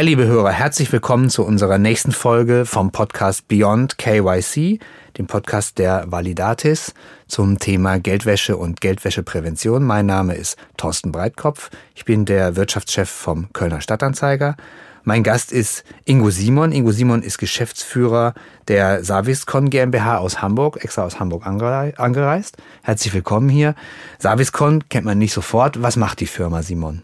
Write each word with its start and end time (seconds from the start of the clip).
Ja, 0.00 0.04
liebe 0.04 0.26
Hörer, 0.26 0.50
herzlich 0.50 0.90
willkommen 0.92 1.28
zu 1.28 1.44
unserer 1.44 1.76
nächsten 1.76 2.12
Folge 2.12 2.64
vom 2.64 2.90
Podcast 2.90 3.48
Beyond 3.48 3.98
KYC, 3.98 4.78
dem 5.18 5.26
Podcast 5.26 5.76
der 5.76 6.10
Validatis 6.10 6.94
zum 7.28 7.58
Thema 7.58 7.98
Geldwäsche 7.98 8.56
und 8.56 8.80
Geldwäscheprävention. 8.80 9.84
Mein 9.84 10.06
Name 10.06 10.36
ist 10.36 10.56
Thorsten 10.78 11.12
Breitkopf. 11.12 11.68
Ich 11.94 12.06
bin 12.06 12.24
der 12.24 12.56
Wirtschaftschef 12.56 13.10
vom 13.10 13.52
Kölner 13.52 13.82
Stadtanzeiger. 13.82 14.56
Mein 15.04 15.22
Gast 15.22 15.52
ist 15.52 15.84
Ingo 16.06 16.30
Simon. 16.30 16.72
Ingo 16.72 16.92
Simon 16.92 17.22
ist 17.22 17.36
Geschäftsführer 17.36 18.32
der 18.68 19.04
Saviscon 19.04 19.68
GmbH 19.68 20.16
aus 20.16 20.40
Hamburg, 20.40 20.82
extra 20.82 21.04
aus 21.04 21.20
Hamburg 21.20 21.46
angereist. 21.46 22.56
Herzlich 22.82 23.12
willkommen 23.12 23.50
hier. 23.50 23.74
Saviscon 24.18 24.88
kennt 24.88 25.04
man 25.04 25.18
nicht 25.18 25.34
sofort. 25.34 25.82
Was 25.82 25.96
macht 25.96 26.20
die 26.20 26.26
Firma, 26.26 26.62
Simon? 26.62 27.02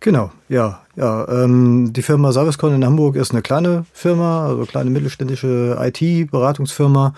Genau, 0.00 0.30
ja. 0.48 0.82
ja 0.94 1.28
ähm, 1.28 1.92
die 1.92 2.02
Firma 2.02 2.32
Servicecon 2.32 2.74
in 2.74 2.84
Hamburg 2.84 3.16
ist 3.16 3.32
eine 3.32 3.42
kleine 3.42 3.86
Firma, 3.92 4.46
also 4.46 4.64
kleine 4.64 4.90
mittelständische 4.90 5.76
IT-Beratungsfirma 5.80 7.14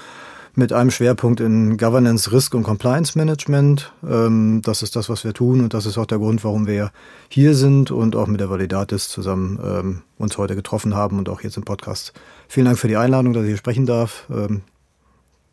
mit 0.55 0.73
einem 0.73 0.91
Schwerpunkt 0.91 1.41
in 1.41 1.77
Governance, 1.77 2.33
Risk 2.33 2.55
und 2.55 2.64
Compliance 2.64 3.16
Management. 3.16 3.92
Ähm, 4.09 4.60
das 4.64 4.83
ist 4.83 4.96
das, 4.96 5.09
was 5.09 5.24
wir 5.24 5.33
tun 5.33 5.60
und 5.60 5.72
das 5.72 5.86
ist 5.86 5.98
auch 5.98 6.06
der 6.06 6.19
Grund, 6.19 6.42
warum 6.45 6.66
wir 6.66 6.91
hier 7.28 7.55
sind 7.55 7.91
und 7.91 8.16
auch 8.16 8.27
mit 8.27 8.41
der 8.41 8.50
Validatis 8.50 9.08
zusammen 9.08 9.58
ähm, 9.62 10.02
uns 10.19 10.36
heute 10.36 10.56
getroffen 10.56 10.95
haben 10.95 11.19
und 11.19 11.28
auch 11.28 11.42
jetzt 11.42 11.56
im 11.56 11.64
Podcast. 11.64 12.12
Vielen 12.48 12.66
Dank 12.66 12.78
für 12.78 12.88
die 12.88 12.97
Einladung, 12.97 13.33
dass 13.33 13.45
ich 13.45 13.50
hier 13.50 13.56
sprechen 13.56 13.86
darf. 13.86 14.27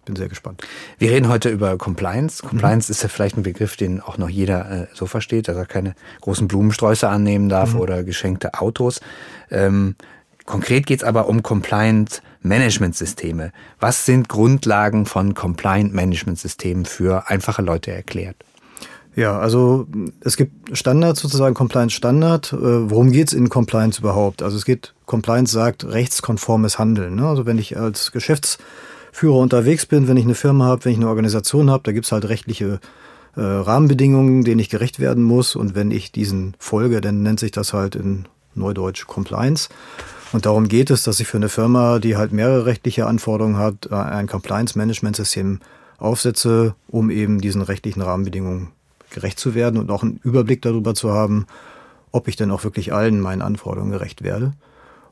Bin 0.06 0.16
sehr 0.16 0.30
gespannt. 0.30 0.62
Wir 1.00 1.12
reden 1.12 1.30
heute 1.30 1.50
über 1.50 1.78
Compliance. 1.78 2.44
Compliance 2.44 2.90
mhm. 2.90 2.92
ist 2.92 3.04
ja 3.04 3.10
vielleicht 3.10 3.38
ein 3.38 3.44
Begriff, 3.44 3.76
den 3.76 4.02
auch 4.02 4.18
noch 4.18 4.30
jeder 4.30 4.84
äh, 4.84 4.88
so 4.94 5.08
versteht, 5.08 5.48
dass 5.48 5.58
er 5.58 5.66
keine 5.66 5.96
großen 6.22 6.48
Blumensträuße 6.48 7.10
annehmen 7.10 7.50
darf 7.50 7.74
mhm. 7.74 7.80
oder 7.80 8.04
geschenkte 8.04 8.54
Autos. 8.54 9.02
Ähm, 9.50 9.96
konkret 10.46 10.86
geht 10.86 11.00
es 11.00 11.04
aber 11.04 11.28
um 11.28 11.42
Compliance 11.42 12.22
Management 12.42 12.96
Systeme. 12.96 13.52
Was 13.80 14.06
sind 14.06 14.30
Grundlagen 14.30 15.08
von 15.08 15.34
Compliant 15.34 15.94
Management 15.94 16.38
Systemen 16.38 16.86
für 16.86 17.28
einfache 17.30 17.64
Leute 17.64 17.92
erklärt? 17.92 18.38
Ja, 19.16 19.40
also 19.40 19.88
es 20.20 20.36
gibt 20.36 20.78
Standards 20.78 21.22
sozusagen, 21.22 21.56
Compliance 21.56 21.96
Standard. 21.96 22.52
Äh, 22.54 22.90
worum 22.92 23.12
geht's 23.12 23.34
in 23.34 23.50
Compliance 23.50 24.00
überhaupt? 24.00 24.44
Also 24.44 24.58
es 24.58 24.66
geht, 24.66 24.94
Compliance 25.06 25.52
sagt 25.54 25.86
rechtskonformes 25.86 26.78
Handeln. 26.78 27.16
Ne? 27.16 27.26
Also 27.26 27.46
wenn 27.46 27.58
ich 27.58 27.78
als 27.78 28.12
Geschäfts 28.12 28.58
Führer 29.16 29.38
unterwegs 29.38 29.86
bin, 29.86 30.10
wenn 30.10 30.18
ich 30.18 30.26
eine 30.26 30.36
Firma 30.36 30.66
habe, 30.66 30.84
wenn 30.84 30.92
ich 30.92 30.98
eine 30.98 31.08
Organisation 31.08 31.70
habe, 31.70 31.84
da 31.84 31.94
gibt's 31.94 32.12
halt 32.12 32.28
rechtliche 32.28 32.82
äh, 33.38 33.42
Rahmenbedingungen, 33.42 34.44
denen 34.44 34.60
ich 34.60 34.70
gerecht 34.70 35.00
werden 35.00 35.24
muss. 35.24 35.56
Und 35.56 35.74
wenn 35.74 35.90
ich 35.90 36.12
diesen 36.12 36.54
folge, 36.60 37.00
dann 37.00 37.24
nennt 37.24 37.40
sich 37.40 37.52
das 37.52 37.72
halt 37.72 37.96
in 37.96 38.26
Neudeutsch 38.56 39.08
Compliance. 39.08 39.70
Und 40.34 40.46
darum 40.46 40.68
geht 40.68 40.90
es, 40.90 41.04
dass 41.04 41.22
ich 41.22 41.28
für 41.30 41.38
eine 41.38 41.48
Firma, 41.48 42.00
die 42.00 42.18
halt 42.18 42.34
mehrere 42.34 42.66
rechtliche 42.66 43.08
Anforderungen 43.08 43.58
hat, 43.58 43.88
äh, 43.90 43.96
ein 43.96 44.28
Compliance-Management-System 44.28 45.62
aufsetze, 45.98 46.76
um 46.90 47.10
eben 47.10 47.40
diesen 47.40 47.62
rechtlichen 47.62 48.02
Rahmenbedingungen 48.02 48.74
gerecht 49.12 49.40
zu 49.40 49.56
werden 49.56 49.80
und 49.80 49.92
auch 49.92 50.04
einen 50.04 50.20
Überblick 50.26 50.62
darüber 50.62 50.94
zu 50.94 51.14
haben, 51.14 51.48
ob 52.12 52.28
ich 52.28 52.36
denn 52.36 52.52
auch 52.52 52.66
wirklich 52.66 52.92
allen 52.92 53.22
meinen 53.22 53.42
Anforderungen 53.42 53.94
gerecht 53.94 54.24
werde. 54.24 54.52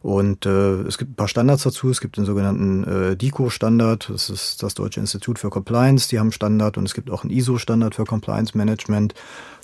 Und 0.04 0.46
äh, 0.46 0.82
es 0.82 0.98
gibt 0.98 1.12
ein 1.12 1.16
paar 1.16 1.30
Standards 1.30 1.64
dazu. 1.64 1.90
Es 1.90 2.02
gibt 2.02 2.18
den 2.18 2.26
sogenannten 2.26 2.84
äh, 2.84 3.16
DICO-Standard, 3.16 4.10
das 4.10 4.30
ist 4.30 4.62
das 4.62 4.74
Deutsche 4.74 5.00
Institut 5.00 5.40
für 5.40 5.50
Compliance, 5.50 6.10
die 6.10 6.20
haben 6.20 6.34
Standard 6.34 6.78
und 6.78 6.86
es 6.86 6.94
gibt 6.94 7.10
auch 7.10 7.24
einen 7.24 7.32
ISO-Standard 7.32 7.96
für 7.96 8.04
Compliance 8.04 8.56
Management. 8.58 9.16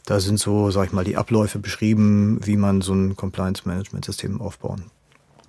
Da 0.05 0.21
sind 0.21 0.39
so, 0.39 0.71
sag 0.71 0.87
ich 0.87 0.93
mal, 0.93 1.03
die 1.03 1.17
Abläufe 1.17 1.59
beschrieben, 1.59 2.39
wie 2.45 2.55
man 2.55 2.79
so 2.79 2.93
ein 2.93 3.17
Compliance-Management-System 3.17 4.39
aufbauen 4.39 4.85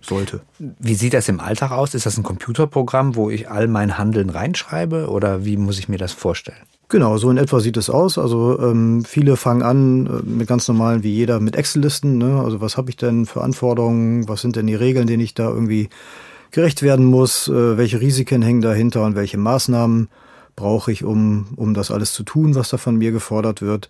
sollte. 0.02 0.41
Wie 0.58 0.94
sieht 0.97 1.14
das 1.14 1.28
im 1.28 1.38
Alltag 1.38 1.70
aus? 1.70 1.94
Ist 1.94 2.06
das 2.06 2.19
ein 2.19 2.25
Computerprogramm, 2.25 3.14
wo 3.14 3.30
ich 3.30 3.48
all 3.48 3.69
mein 3.69 3.97
Handeln 3.97 4.28
reinschreibe 4.28 5.08
oder 5.08 5.44
wie 5.44 5.56
muss 5.56 5.78
ich 5.78 5.88
mir 5.88 5.98
das 5.98 6.12
vorstellen? 6.12 6.66
Genau, 6.91 7.16
so 7.19 7.31
in 7.31 7.37
etwa 7.37 7.60
sieht 7.60 7.76
es 7.76 7.88
aus. 7.88 8.19
Also 8.19 8.59
ähm, 8.59 9.04
viele 9.04 9.37
fangen 9.37 9.62
an 9.62 10.06
äh, 10.06 10.22
mit 10.28 10.48
ganz 10.48 10.66
normalen, 10.66 11.04
wie 11.04 11.15
jeder, 11.15 11.38
mit 11.38 11.54
Excel-Listen. 11.54 12.19
Ne? 12.19 12.42
Also 12.42 12.60
was 12.60 12.76
habe 12.76 12.91
ich 12.91 12.97
denn 12.97 13.26
für 13.26 13.42
Anforderungen? 13.42 14.28
Was 14.28 14.41
sind 14.41 14.56
denn 14.56 14.66
die 14.66 14.75
Regeln, 14.75 15.06
denen 15.06 15.22
ich 15.22 15.34
da 15.34 15.48
irgendwie 15.48 15.88
gerecht 16.50 16.82
werden 16.82 17.04
muss? 17.04 17.47
Äh, 17.47 17.78
welche 17.78 18.00
Risiken 18.00 18.42
hängen 18.42 18.60
dahinter 18.60 19.04
und 19.04 19.15
welche 19.15 19.38
Maßnahmen 19.38 20.09
brauche 20.56 20.91
ich, 20.91 21.04
um, 21.04 21.47
um 21.54 21.75
das 21.75 21.92
alles 21.92 22.12
zu 22.12 22.25
tun, 22.25 22.56
was 22.56 22.70
da 22.70 22.76
von 22.76 22.97
mir 22.97 23.12
gefordert 23.12 23.62
wird? 23.62 23.88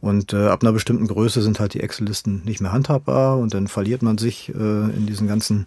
Und 0.00 0.32
äh, 0.32 0.48
ab 0.48 0.64
einer 0.64 0.72
bestimmten 0.72 1.06
Größe 1.06 1.42
sind 1.42 1.60
halt 1.60 1.74
die 1.74 1.80
Excel-Listen 1.80 2.42
nicht 2.44 2.60
mehr 2.60 2.72
handhabbar 2.72 3.38
und 3.38 3.54
dann 3.54 3.68
verliert 3.68 4.02
man 4.02 4.18
sich 4.18 4.48
äh, 4.48 4.58
in 4.58 5.06
diesen 5.06 5.28
ganzen 5.28 5.64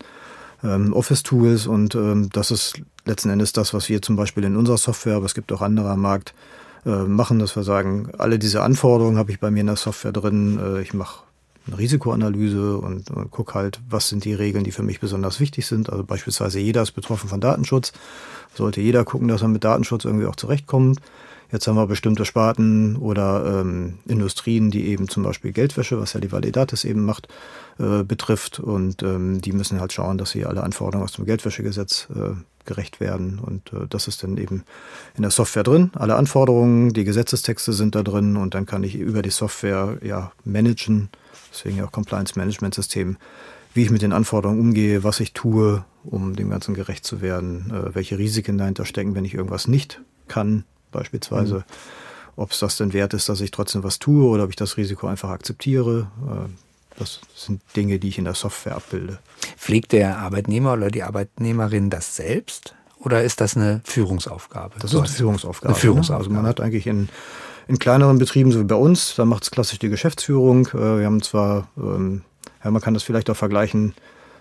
ähm, 0.65 0.93
Office-Tools 0.93 1.67
und 1.67 1.95
ähm, 1.95 2.29
das 2.33 2.51
ist 2.51 2.81
letzten 3.05 3.29
Endes 3.29 3.53
das, 3.53 3.73
was 3.73 3.87
wir 3.87 4.01
zum 4.01 4.15
Beispiel 4.15 4.43
in 4.43 4.55
unserer 4.55 4.77
Software, 4.77 5.15
aber 5.15 5.25
es 5.25 5.35
gibt 5.35 5.51
auch 5.51 5.61
andere 5.61 5.89
am 5.91 6.01
Markt, 6.01 6.33
äh, 6.85 7.03
machen, 7.03 7.39
dass 7.39 7.55
wir 7.55 7.63
sagen, 7.63 8.09
alle 8.17 8.39
diese 8.39 8.61
Anforderungen 8.61 9.17
habe 9.17 9.31
ich 9.31 9.39
bei 9.39 9.51
mir 9.51 9.61
in 9.61 9.67
der 9.67 9.75
Software 9.75 10.11
drin. 10.11 10.59
Äh, 10.59 10.81
ich 10.81 10.93
mache 10.93 11.23
eine 11.67 11.77
Risikoanalyse 11.77 12.77
und, 12.77 13.09
und 13.09 13.31
gucke 13.31 13.55
halt, 13.55 13.79
was 13.89 14.09
sind 14.09 14.23
die 14.23 14.33
Regeln, 14.33 14.63
die 14.63 14.71
für 14.71 14.83
mich 14.83 14.99
besonders 14.99 15.39
wichtig 15.39 15.65
sind. 15.65 15.89
Also 15.89 16.03
beispielsweise 16.03 16.59
jeder 16.59 16.83
ist 16.83 16.91
betroffen 16.91 17.27
von 17.27 17.41
Datenschutz. 17.41 17.91
Sollte 18.53 18.81
jeder 18.81 19.03
gucken, 19.03 19.27
dass 19.27 19.41
er 19.41 19.47
mit 19.47 19.63
Datenschutz 19.63 20.05
irgendwie 20.05 20.27
auch 20.27 20.35
zurechtkommt. 20.35 20.99
Jetzt 21.51 21.67
haben 21.67 21.75
wir 21.75 21.87
bestimmte 21.87 22.25
Sparten 22.25 22.95
oder 22.97 23.61
ähm, 23.61 23.99
Industrien, 24.07 24.71
die 24.71 24.87
eben 24.87 25.07
zum 25.07 25.23
Beispiel 25.23 25.51
Geldwäsche, 25.51 25.99
was 25.99 26.13
ja 26.13 26.19
die 26.19 26.31
Validatis 26.31 26.83
eben 26.83 27.05
macht, 27.05 27.27
äh, 27.79 28.03
betrifft. 28.03 28.59
Und 28.59 29.03
ähm, 29.03 29.41
die 29.41 29.51
müssen 29.51 29.79
halt 29.79 29.93
schauen, 29.93 30.17
dass 30.17 30.31
sie 30.31 30.45
alle 30.45 30.63
Anforderungen 30.63 31.05
aus 31.05 31.13
dem 31.13 31.25
Geldwäschegesetz 31.25 32.07
äh, 32.15 32.35
gerecht 32.65 32.99
werden. 32.99 33.39
Und 33.39 33.71
äh, 33.73 33.87
das 33.89 34.07
ist 34.07 34.23
dann 34.23 34.37
eben 34.37 34.63
in 35.15 35.21
der 35.21 35.31
Software 35.31 35.63
drin. 35.63 35.91
Alle 35.93 36.15
Anforderungen, 36.15 36.93
die 36.93 37.03
Gesetzestexte 37.03 37.73
sind 37.73 37.95
da 37.95 38.03
drin 38.03 38.37
und 38.37 38.53
dann 38.53 38.65
kann 38.65 38.83
ich 38.83 38.95
über 38.95 39.21
die 39.21 39.29
Software 39.29 39.97
ja 40.01 40.31
managen, 40.43 41.09
deswegen 41.51 41.77
ja 41.77 41.85
auch 41.85 41.91
Compliance 41.91 42.37
Management 42.37 42.73
System, 42.73 43.17
wie 43.73 43.83
ich 43.83 43.91
mit 43.91 44.01
den 44.01 44.13
Anforderungen 44.13 44.59
umgehe, 44.59 45.03
was 45.03 45.19
ich 45.19 45.33
tue, 45.33 45.85
um 46.03 46.35
dem 46.35 46.49
Ganzen 46.49 46.73
gerecht 46.73 47.05
zu 47.05 47.21
werden, 47.21 47.71
äh, 47.71 47.95
welche 47.95 48.17
Risiken 48.17 48.57
dahinter 48.57 48.85
stecken, 48.85 49.15
wenn 49.15 49.25
ich 49.25 49.33
irgendwas 49.33 49.67
nicht 49.67 50.01
kann, 50.27 50.63
beispielsweise. 50.95 51.55
Mhm. 51.55 51.63
Ob 52.37 52.51
es 52.51 52.59
das 52.59 52.77
denn 52.77 52.93
wert 52.93 53.13
ist, 53.13 53.29
dass 53.29 53.39
ich 53.41 53.51
trotzdem 53.51 53.83
was 53.83 53.99
tue 53.99 54.27
oder 54.27 54.43
ob 54.43 54.49
ich 54.49 54.55
das 54.55 54.77
Risiko 54.77 55.07
einfach 55.07 55.29
akzeptiere. 55.29 56.07
Äh, 56.27 56.49
das 56.97 57.21
sind 57.35 57.61
Dinge, 57.75 57.99
die 57.99 58.09
ich 58.09 58.17
in 58.17 58.25
der 58.25 58.33
Software 58.33 58.75
abbilde. 58.75 59.19
Pflegt 59.57 59.91
der 59.91 60.17
Arbeitnehmer 60.17 60.73
oder 60.73 60.89
die 60.89 61.03
Arbeitnehmerin 61.03 61.89
das 61.89 62.15
selbst? 62.15 62.75
Oder 62.99 63.23
ist 63.23 63.41
das 63.41 63.55
eine 63.55 63.81
Führungsaufgabe? 63.83 64.75
Das 64.79 64.93
ist 64.93 64.97
eine 64.97 65.07
Führungsaufgabe. 65.07 65.73
Eine 65.73 65.79
Führungsaufgabe. 65.79 66.23
Also 66.23 66.31
man 66.31 66.47
hat 66.47 66.59
eigentlich 66.59 66.87
in, 66.87 67.09
in 67.67 67.77
kleineren 67.77 68.17
Betrieben, 68.17 68.51
so 68.51 68.59
wie 68.59 68.65
bei 68.65 68.75
uns, 68.75 69.15
da 69.15 69.25
macht 69.25 69.43
es 69.43 69.51
klassisch 69.51 69.79
die 69.79 69.89
Geschäftsführung. 69.89 70.67
Äh, 70.67 70.99
wir 70.99 71.05
haben 71.05 71.21
zwar, 71.21 71.67
ähm, 71.77 72.23
ja, 72.63 72.71
man 72.71 72.81
kann 72.81 72.93
das 72.93 73.03
vielleicht 73.03 73.29
auch 73.29 73.37
vergleichen, 73.37 73.93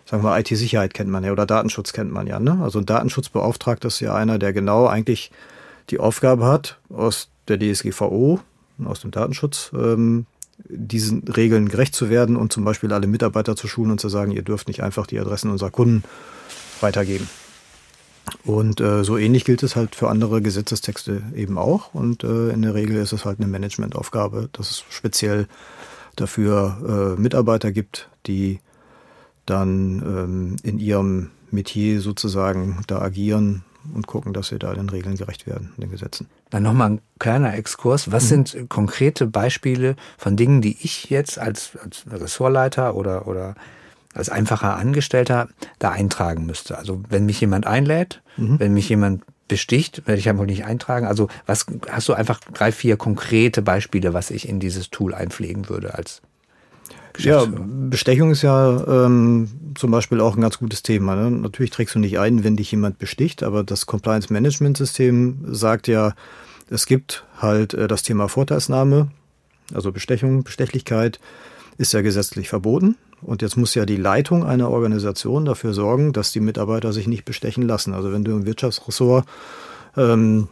sagen 0.06 0.22
wir 0.22 0.38
IT-Sicherheit 0.38 0.94
kennt 0.94 1.10
man 1.10 1.24
ja 1.24 1.32
oder 1.32 1.46
Datenschutz 1.46 1.92
kennt 1.92 2.12
man 2.12 2.26
ja. 2.26 2.38
Ne? 2.38 2.58
Also 2.62 2.78
ein 2.78 2.86
Datenschutzbeauftragter 2.86 3.88
ist 3.88 4.00
ja 4.00 4.14
einer, 4.14 4.38
der 4.38 4.52
genau 4.52 4.86
eigentlich 4.86 5.30
die 5.90 6.00
Aufgabe 6.00 6.46
hat, 6.46 6.78
aus 6.88 7.28
der 7.48 7.58
DSGVO, 7.58 8.40
aus 8.84 9.00
dem 9.00 9.10
Datenschutz, 9.10 9.70
ähm, 9.74 10.26
diesen 10.68 11.26
Regeln 11.28 11.68
gerecht 11.68 11.94
zu 11.94 12.08
werden 12.10 12.36
und 12.36 12.52
zum 12.52 12.64
Beispiel 12.64 12.92
alle 12.92 13.06
Mitarbeiter 13.06 13.56
zu 13.56 13.66
schulen 13.66 13.90
und 13.90 14.00
zu 14.00 14.08
sagen, 14.08 14.30
ihr 14.30 14.42
dürft 14.42 14.68
nicht 14.68 14.82
einfach 14.82 15.06
die 15.06 15.18
Adressen 15.18 15.50
unserer 15.50 15.70
Kunden 15.70 16.04
weitergeben. 16.80 17.28
Und 18.44 18.80
äh, 18.80 19.04
so 19.04 19.18
ähnlich 19.18 19.44
gilt 19.44 19.62
es 19.62 19.76
halt 19.76 19.94
für 19.94 20.08
andere 20.08 20.40
Gesetzestexte 20.40 21.22
eben 21.34 21.58
auch. 21.58 21.92
Und 21.92 22.24
äh, 22.24 22.50
in 22.50 22.62
der 22.62 22.74
Regel 22.74 22.96
ist 22.96 23.12
es 23.12 23.24
halt 23.24 23.38
eine 23.38 23.48
Managementaufgabe, 23.48 24.48
dass 24.52 24.70
es 24.70 24.84
speziell 24.88 25.46
dafür 26.16 27.16
äh, 27.16 27.20
Mitarbeiter 27.20 27.72
gibt, 27.72 28.08
die 28.26 28.60
dann 29.46 30.02
ähm, 30.02 30.56
in 30.62 30.78
ihrem 30.78 31.30
Metier 31.50 32.00
sozusagen 32.00 32.82
da 32.86 33.00
agieren 33.00 33.64
und 33.92 34.06
gucken, 34.06 34.32
dass 34.32 34.50
wir 34.50 34.58
da 34.58 34.72
den 34.74 34.88
Regeln 34.88 35.16
gerecht 35.16 35.46
werden, 35.46 35.72
den 35.76 35.90
Gesetzen. 35.90 36.28
Dann 36.50 36.62
nochmal 36.62 36.90
ein 36.90 37.00
kleiner 37.18 37.54
Exkurs. 37.54 38.12
Was 38.12 38.24
mhm. 38.24 38.46
sind 38.46 38.68
konkrete 38.68 39.26
Beispiele 39.26 39.96
von 40.16 40.36
Dingen, 40.36 40.62
die 40.62 40.76
ich 40.80 41.10
jetzt 41.10 41.38
als, 41.38 41.76
als 41.82 42.04
Ressortleiter 42.10 42.94
oder, 42.94 43.26
oder 43.26 43.54
als 44.14 44.28
einfacher 44.28 44.76
Angestellter 44.76 45.48
da 45.78 45.90
eintragen 45.90 46.46
müsste? 46.46 46.78
Also 46.78 47.02
wenn 47.08 47.26
mich 47.26 47.40
jemand 47.40 47.66
einlädt, 47.66 48.22
mhm. 48.36 48.58
wenn 48.58 48.74
mich 48.74 48.88
jemand 48.88 49.22
besticht, 49.48 50.06
werde 50.06 50.18
ich 50.18 50.36
wohl 50.36 50.46
nicht 50.46 50.64
eintragen. 50.64 51.06
Also 51.06 51.28
was 51.46 51.66
hast 51.90 52.08
du 52.08 52.14
einfach 52.14 52.40
drei, 52.40 52.72
vier 52.72 52.96
konkrete 52.96 53.62
Beispiele, 53.62 54.14
was 54.14 54.30
ich 54.30 54.48
in 54.48 54.60
dieses 54.60 54.90
Tool 54.90 55.14
einpflegen 55.14 55.68
würde 55.68 55.94
als 55.94 56.22
ja, 57.18 57.44
Bestechung 57.46 58.30
ist 58.30 58.42
ja 58.42 59.06
ähm, 59.06 59.48
zum 59.74 59.90
Beispiel 59.90 60.20
auch 60.20 60.36
ein 60.36 60.40
ganz 60.40 60.58
gutes 60.58 60.82
Thema. 60.82 61.14
Ne? 61.14 61.30
Natürlich 61.30 61.70
trägst 61.70 61.94
du 61.94 61.98
nicht 61.98 62.18
ein, 62.18 62.44
wenn 62.44 62.56
dich 62.56 62.70
jemand 62.70 62.98
besticht, 62.98 63.42
aber 63.42 63.64
das 63.64 63.86
Compliance 63.86 64.32
Management 64.32 64.76
System 64.76 65.38
sagt 65.48 65.88
ja, 65.88 66.14
es 66.70 66.86
gibt 66.86 67.24
halt 67.38 67.74
äh, 67.74 67.88
das 67.88 68.02
Thema 68.02 68.28
Vorteilsnahme, 68.28 69.08
also 69.72 69.92
Bestechung, 69.92 70.44
Bestechlichkeit 70.44 71.20
ist 71.78 71.92
ja 71.92 72.02
gesetzlich 72.02 72.48
verboten. 72.48 72.96
Und 73.22 73.40
jetzt 73.40 73.56
muss 73.56 73.74
ja 73.74 73.86
die 73.86 73.96
Leitung 73.96 74.44
einer 74.44 74.70
Organisation 74.70 75.46
dafür 75.46 75.72
sorgen, 75.72 76.12
dass 76.12 76.32
die 76.32 76.40
Mitarbeiter 76.40 76.92
sich 76.92 77.06
nicht 77.06 77.24
bestechen 77.24 77.66
lassen. 77.66 77.94
Also 77.94 78.12
wenn 78.12 78.22
du 78.22 78.32
im 78.32 78.44
Wirtschaftsressort 78.44 79.26
ähm, 79.96 80.48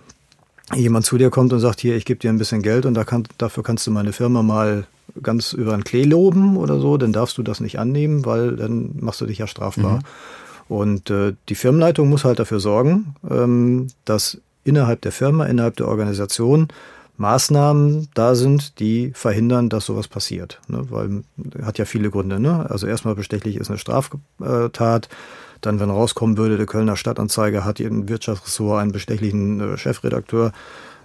jemand 0.74 1.04
zu 1.04 1.18
dir 1.18 1.28
kommt 1.28 1.52
und 1.52 1.60
sagt, 1.60 1.80
hier, 1.80 1.96
ich 1.96 2.06
gebe 2.06 2.20
dir 2.20 2.30
ein 2.30 2.38
bisschen 2.38 2.62
Geld 2.62 2.86
und 2.86 2.94
da 2.94 3.04
kann, 3.04 3.24
dafür 3.36 3.62
kannst 3.62 3.86
du 3.86 3.90
meine 3.90 4.12
Firma 4.12 4.42
mal 4.42 4.86
ganz 5.22 5.52
über 5.52 5.72
den 5.72 5.84
Klee 5.84 6.04
loben 6.04 6.56
oder 6.56 6.80
so, 6.80 6.96
dann 6.96 7.12
darfst 7.12 7.38
du 7.38 7.42
das 7.42 7.60
nicht 7.60 7.78
annehmen, 7.78 8.24
weil 8.24 8.56
dann 8.56 8.90
machst 9.00 9.20
du 9.20 9.26
dich 9.26 9.38
ja 9.38 9.46
strafbar. 9.46 9.98
Mhm. 9.98 10.02
Und 10.68 11.10
äh, 11.10 11.34
die 11.48 11.54
Firmenleitung 11.54 12.08
muss 12.08 12.24
halt 12.24 12.38
dafür 12.38 12.60
sorgen, 12.60 13.14
ähm, 13.28 13.88
dass 14.04 14.38
innerhalb 14.64 15.02
der 15.02 15.12
Firma, 15.12 15.46
innerhalb 15.46 15.76
der 15.76 15.88
Organisation 15.88 16.68
Maßnahmen 17.18 18.08
da 18.14 18.34
sind, 18.34 18.80
die 18.80 19.12
verhindern, 19.14 19.68
dass 19.68 19.86
sowas 19.86 20.08
passiert. 20.08 20.60
Ne? 20.68 20.86
Weil 20.90 21.22
hat 21.62 21.78
ja 21.78 21.84
viele 21.84 22.10
Gründe. 22.10 22.40
Ne? 22.40 22.68
Also 22.68 22.86
erstmal 22.86 23.14
bestechlich 23.14 23.56
ist 23.56 23.70
eine 23.70 23.78
Straftat. 23.78 25.08
Dann, 25.60 25.78
wenn 25.78 25.90
rauskommen 25.90 26.36
würde, 26.36 26.56
der 26.56 26.66
Kölner 26.66 26.96
Stadtanzeiger 26.96 27.64
hat 27.64 27.78
im 27.78 28.08
Wirtschaftsressort 28.08 28.80
einen 28.80 28.92
bestechlichen 28.92 29.60
äh, 29.60 29.78
Chefredakteur, 29.78 30.52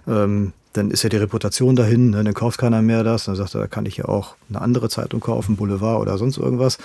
ähm, 0.08 0.52
dann 0.78 0.90
ist 0.90 1.02
ja 1.02 1.08
die 1.08 1.16
Reputation 1.16 1.76
dahin, 1.76 2.10
ne? 2.10 2.24
dann 2.24 2.34
kauft 2.34 2.58
keiner 2.58 2.80
mehr 2.82 3.04
das. 3.04 3.24
Dann 3.24 3.36
sagt 3.36 3.54
er, 3.54 3.60
da 3.60 3.66
kann 3.66 3.86
ich 3.86 3.98
ja 3.98 4.06
auch 4.06 4.36
eine 4.48 4.60
andere 4.60 4.88
Zeitung 4.88 5.20
kaufen, 5.20 5.56
Boulevard 5.56 6.00
oder 6.00 6.16
sonst 6.16 6.38
irgendwas. 6.38 6.78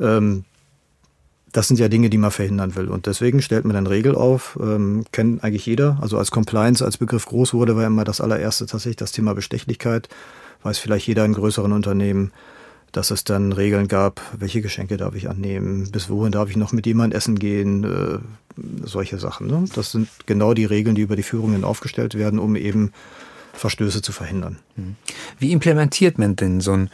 Ähm, 0.00 0.44
das 1.52 1.68
sind 1.68 1.78
ja 1.78 1.88
Dinge, 1.88 2.08
die 2.08 2.18
man 2.18 2.30
verhindern 2.30 2.74
will. 2.76 2.88
Und 2.88 3.06
deswegen 3.06 3.42
stellt 3.42 3.66
man 3.66 3.76
eine 3.76 3.90
Regel 3.90 4.14
auf, 4.14 4.58
ähm, 4.60 5.04
kennt 5.12 5.44
eigentlich 5.44 5.66
jeder. 5.66 5.98
Also 6.00 6.16
als 6.16 6.30
Compliance 6.30 6.82
als 6.82 6.96
Begriff 6.96 7.26
groß 7.26 7.52
wurde, 7.52 7.76
war 7.76 7.86
immer 7.86 8.04
das 8.04 8.20
allererste 8.20 8.66
tatsächlich 8.66 8.96
das 8.96 9.12
Thema 9.12 9.34
Bestechlichkeit. 9.34 10.08
Weiß 10.62 10.78
vielleicht 10.78 11.06
jeder 11.06 11.24
in 11.24 11.34
größeren 11.34 11.72
Unternehmen, 11.72 12.32
dass 12.92 13.10
es 13.10 13.24
dann 13.24 13.52
Regeln 13.52 13.88
gab, 13.88 14.20
welche 14.38 14.62
Geschenke 14.62 14.96
darf 14.96 15.14
ich 15.14 15.28
annehmen, 15.28 15.90
bis 15.90 16.08
wohin 16.08 16.32
darf 16.32 16.50
ich 16.50 16.56
noch 16.56 16.72
mit 16.72 16.86
jemandem 16.86 17.16
essen 17.16 17.38
gehen, 17.38 17.84
äh, 17.84 18.18
solche 18.84 19.18
Sachen. 19.18 19.46
Ne? 19.46 19.64
Das 19.74 19.92
sind 19.92 20.08
genau 20.26 20.54
die 20.54 20.66
Regeln, 20.66 20.94
die 20.94 21.02
über 21.02 21.16
die 21.16 21.22
Führungen 21.22 21.64
aufgestellt 21.64 22.14
werden, 22.14 22.38
um 22.38 22.56
eben 22.56 22.92
Verstöße 23.52 24.02
zu 24.02 24.12
verhindern. 24.12 24.58
Hm. 24.76 24.96
Wie 25.38 25.52
implementiert 25.52 26.18
man 26.18 26.36
denn 26.36 26.60
so 26.60 26.72
ein 26.72 26.90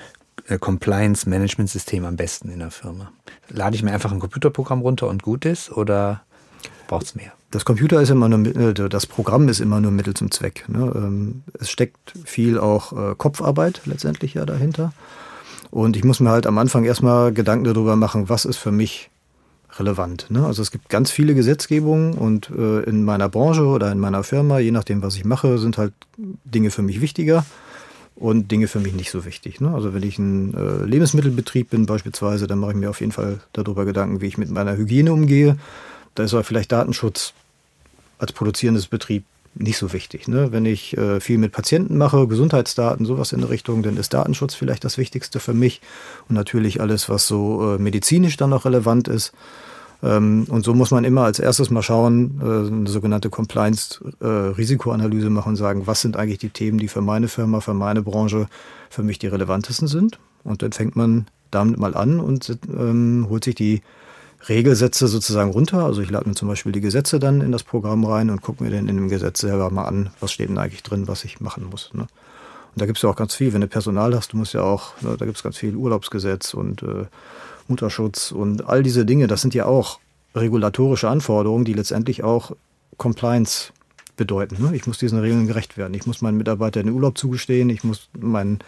äh, 0.48 0.58
Compliance-Management-System 0.58 2.04
am 2.04 2.16
besten 2.16 2.50
in 2.50 2.60
der 2.60 2.70
Firma? 2.70 3.12
Lade 3.48 3.76
ich 3.76 3.82
mir 3.82 3.92
einfach 3.92 4.12
ein 4.12 4.20
Computerprogramm 4.20 4.80
runter 4.80 5.08
und 5.08 5.22
gut 5.22 5.44
ist 5.44 5.70
oder 5.70 6.22
braucht 6.86 7.06
es 7.06 7.14
mehr? 7.14 7.32
Das 7.50 7.64
Computer 7.64 8.00
ist 8.02 8.10
immer 8.10 8.28
nur, 8.28 8.46
äh, 8.56 8.74
das 8.74 9.06
Programm 9.06 9.48
ist 9.48 9.60
immer 9.60 9.80
nur 9.80 9.90
Mittel 9.90 10.14
zum 10.14 10.30
Zweck. 10.30 10.64
Ne? 10.68 10.92
Ähm, 10.94 11.42
es 11.58 11.70
steckt 11.70 12.12
viel 12.24 12.58
auch 12.58 12.92
äh, 12.92 13.14
Kopfarbeit 13.16 13.82
letztendlich 13.86 14.34
ja 14.34 14.44
dahinter. 14.44 14.92
Und 15.70 15.96
ich 15.96 16.04
muss 16.04 16.20
mir 16.20 16.30
halt 16.30 16.46
am 16.46 16.58
Anfang 16.58 16.84
erstmal 16.84 17.32
Gedanken 17.32 17.64
darüber 17.64 17.96
machen, 17.96 18.28
was 18.28 18.44
ist 18.44 18.56
für 18.56 18.72
mich 18.72 19.10
relevant. 19.78 20.26
Ne? 20.30 20.44
Also 20.44 20.62
es 20.62 20.70
gibt 20.70 20.88
ganz 20.88 21.10
viele 21.10 21.34
Gesetzgebungen 21.34 22.14
und 22.14 22.50
in 22.50 23.04
meiner 23.04 23.28
Branche 23.28 23.64
oder 23.64 23.92
in 23.92 23.98
meiner 23.98 24.24
Firma, 24.24 24.58
je 24.58 24.70
nachdem, 24.70 25.02
was 25.02 25.16
ich 25.16 25.24
mache, 25.24 25.58
sind 25.58 25.78
halt 25.78 25.92
Dinge 26.44 26.70
für 26.70 26.82
mich 26.82 27.00
wichtiger 27.00 27.44
und 28.18 28.50
Dinge 28.50 28.66
für 28.66 28.80
mich 28.80 28.94
nicht 28.94 29.10
so 29.10 29.24
wichtig. 29.24 29.60
Ne? 29.60 29.72
Also 29.72 29.94
wenn 29.94 30.02
ich 30.02 30.18
ein 30.18 30.54
äh, 30.54 30.84
Lebensmittelbetrieb 30.84 31.70
bin 31.70 31.86
beispielsweise, 31.86 32.46
dann 32.46 32.58
mache 32.58 32.72
ich 32.72 32.76
mir 32.76 32.90
auf 32.90 33.00
jeden 33.00 33.12
Fall 33.12 33.40
darüber 33.52 33.84
Gedanken, 33.84 34.20
wie 34.20 34.26
ich 34.26 34.38
mit 34.38 34.50
meiner 34.50 34.76
Hygiene 34.76 35.12
umgehe. 35.12 35.56
Da 36.14 36.24
ist 36.24 36.34
aber 36.34 36.44
vielleicht 36.44 36.72
Datenschutz 36.72 37.32
als 38.18 38.32
produzierendes 38.32 38.88
Betrieb 38.88 39.24
nicht 39.58 39.78
so 39.78 39.92
wichtig. 39.92 40.28
Ne? 40.28 40.52
Wenn 40.52 40.64
ich 40.64 40.96
äh, 40.96 41.20
viel 41.20 41.38
mit 41.38 41.52
Patienten 41.52 41.98
mache, 41.98 42.26
Gesundheitsdaten, 42.26 43.06
sowas 43.06 43.32
in 43.32 43.40
der 43.40 43.50
Richtung, 43.50 43.82
dann 43.82 43.96
ist 43.96 44.14
Datenschutz 44.14 44.54
vielleicht 44.54 44.84
das 44.84 44.98
Wichtigste 44.98 45.40
für 45.40 45.54
mich. 45.54 45.80
Und 46.28 46.34
natürlich 46.34 46.80
alles, 46.80 47.08
was 47.08 47.26
so 47.26 47.74
äh, 47.74 47.78
medizinisch 47.78 48.36
dann 48.36 48.50
noch 48.50 48.64
relevant 48.64 49.08
ist. 49.08 49.32
Ähm, 50.02 50.46
und 50.48 50.64
so 50.64 50.74
muss 50.74 50.90
man 50.90 51.04
immer 51.04 51.24
als 51.24 51.38
erstes 51.38 51.70
mal 51.70 51.82
schauen, 51.82 52.40
äh, 52.40 52.72
eine 52.72 52.88
sogenannte 52.88 53.30
Compliance-Risikoanalyse 53.30 55.30
machen 55.30 55.50
und 55.50 55.56
sagen, 55.56 55.86
was 55.86 56.00
sind 56.00 56.16
eigentlich 56.16 56.38
die 56.38 56.50
Themen, 56.50 56.78
die 56.78 56.88
für 56.88 57.02
meine 57.02 57.28
Firma, 57.28 57.60
für 57.60 57.74
meine 57.74 58.02
Branche 58.02 58.48
für 58.90 59.02
mich 59.02 59.18
die 59.18 59.26
relevantesten 59.26 59.88
sind. 59.88 60.18
Und 60.44 60.62
dann 60.62 60.72
fängt 60.72 60.96
man 60.96 61.26
damit 61.50 61.78
mal 61.78 61.96
an 61.96 62.20
und 62.20 62.58
ähm, 62.68 63.26
holt 63.28 63.44
sich 63.44 63.54
die 63.54 63.82
Regelsätze 64.48 65.08
sozusagen 65.08 65.50
runter. 65.50 65.84
Also 65.84 66.00
ich 66.00 66.10
lade 66.10 66.28
mir 66.28 66.34
zum 66.34 66.48
Beispiel 66.48 66.72
die 66.72 66.80
Gesetze 66.80 67.18
dann 67.18 67.40
in 67.40 67.52
das 67.52 67.64
Programm 67.64 68.04
rein 68.04 68.30
und 68.30 68.40
gucke 68.40 68.62
mir 68.62 68.70
dann 68.70 68.88
in 68.88 68.96
dem 68.96 69.08
Gesetz 69.08 69.40
selber 69.40 69.70
mal 69.70 69.84
an, 69.84 70.10
was 70.20 70.32
steht 70.32 70.48
denn 70.48 70.58
eigentlich 70.58 70.82
drin, 70.82 71.08
was 71.08 71.24
ich 71.24 71.40
machen 71.40 71.66
muss. 71.70 71.90
Ne? 71.92 72.02
Und 72.02 72.82
da 72.82 72.86
gibt 72.86 72.98
es 72.98 73.02
ja 73.02 73.10
auch 73.10 73.16
ganz 73.16 73.34
viel. 73.34 73.52
Wenn 73.52 73.60
du 73.60 73.66
Personal 73.66 74.14
hast, 74.14 74.32
du 74.32 74.36
musst 74.36 74.54
ja 74.54 74.62
auch, 74.62 74.92
ne, 75.00 75.16
da 75.16 75.24
gibt 75.24 75.36
es 75.36 75.42
ganz 75.42 75.58
viel 75.58 75.74
Urlaubsgesetz 75.74 76.54
und 76.54 76.82
äh, 76.82 77.06
Mutterschutz 77.66 78.32
und 78.32 78.66
all 78.66 78.82
diese 78.82 79.04
Dinge, 79.04 79.26
das 79.26 79.42
sind 79.42 79.54
ja 79.54 79.66
auch 79.66 79.98
regulatorische 80.34 81.08
Anforderungen, 81.08 81.64
die 81.64 81.72
letztendlich 81.72 82.22
auch 82.22 82.52
Compliance 82.96 83.72
bedeuten. 84.16 84.62
Ne? 84.62 84.76
Ich 84.76 84.86
muss 84.86 84.98
diesen 84.98 85.18
Regeln 85.18 85.46
gerecht 85.46 85.78
werden. 85.78 85.94
Ich 85.94 86.06
muss 86.06 86.20
meinen 86.20 86.36
Mitarbeitern 86.36 86.86
den 86.86 86.94
Urlaub 86.94 87.16
zugestehen. 87.16 87.70
Ich 87.70 87.84
muss 87.84 88.08
meinen 88.18 88.58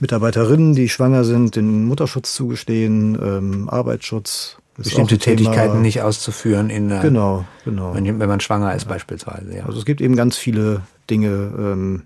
Mitarbeiterinnen, 0.00 0.74
die 0.74 0.88
schwanger 0.88 1.24
sind, 1.24 1.56
den 1.56 1.84
Mutterschutz 1.84 2.34
zugestehen, 2.34 3.18
ähm, 3.20 3.68
Arbeitsschutz. 3.68 4.56
Bestimmte 4.76 5.18
Tätigkeiten 5.18 5.82
nicht 5.82 6.02
auszuführen 6.02 6.68
in 6.68 6.88
genau, 6.88 7.44
genau. 7.64 7.94
Wenn, 7.94 8.18
wenn 8.18 8.28
man 8.28 8.40
schwanger 8.40 8.74
ist 8.74 8.84
ja. 8.84 8.88
beispielsweise. 8.88 9.56
Ja. 9.56 9.66
Also 9.66 9.78
es 9.78 9.84
gibt 9.84 10.00
eben 10.00 10.16
ganz 10.16 10.36
viele 10.36 10.82
Dinge, 11.08 11.28
ähm, 11.28 12.02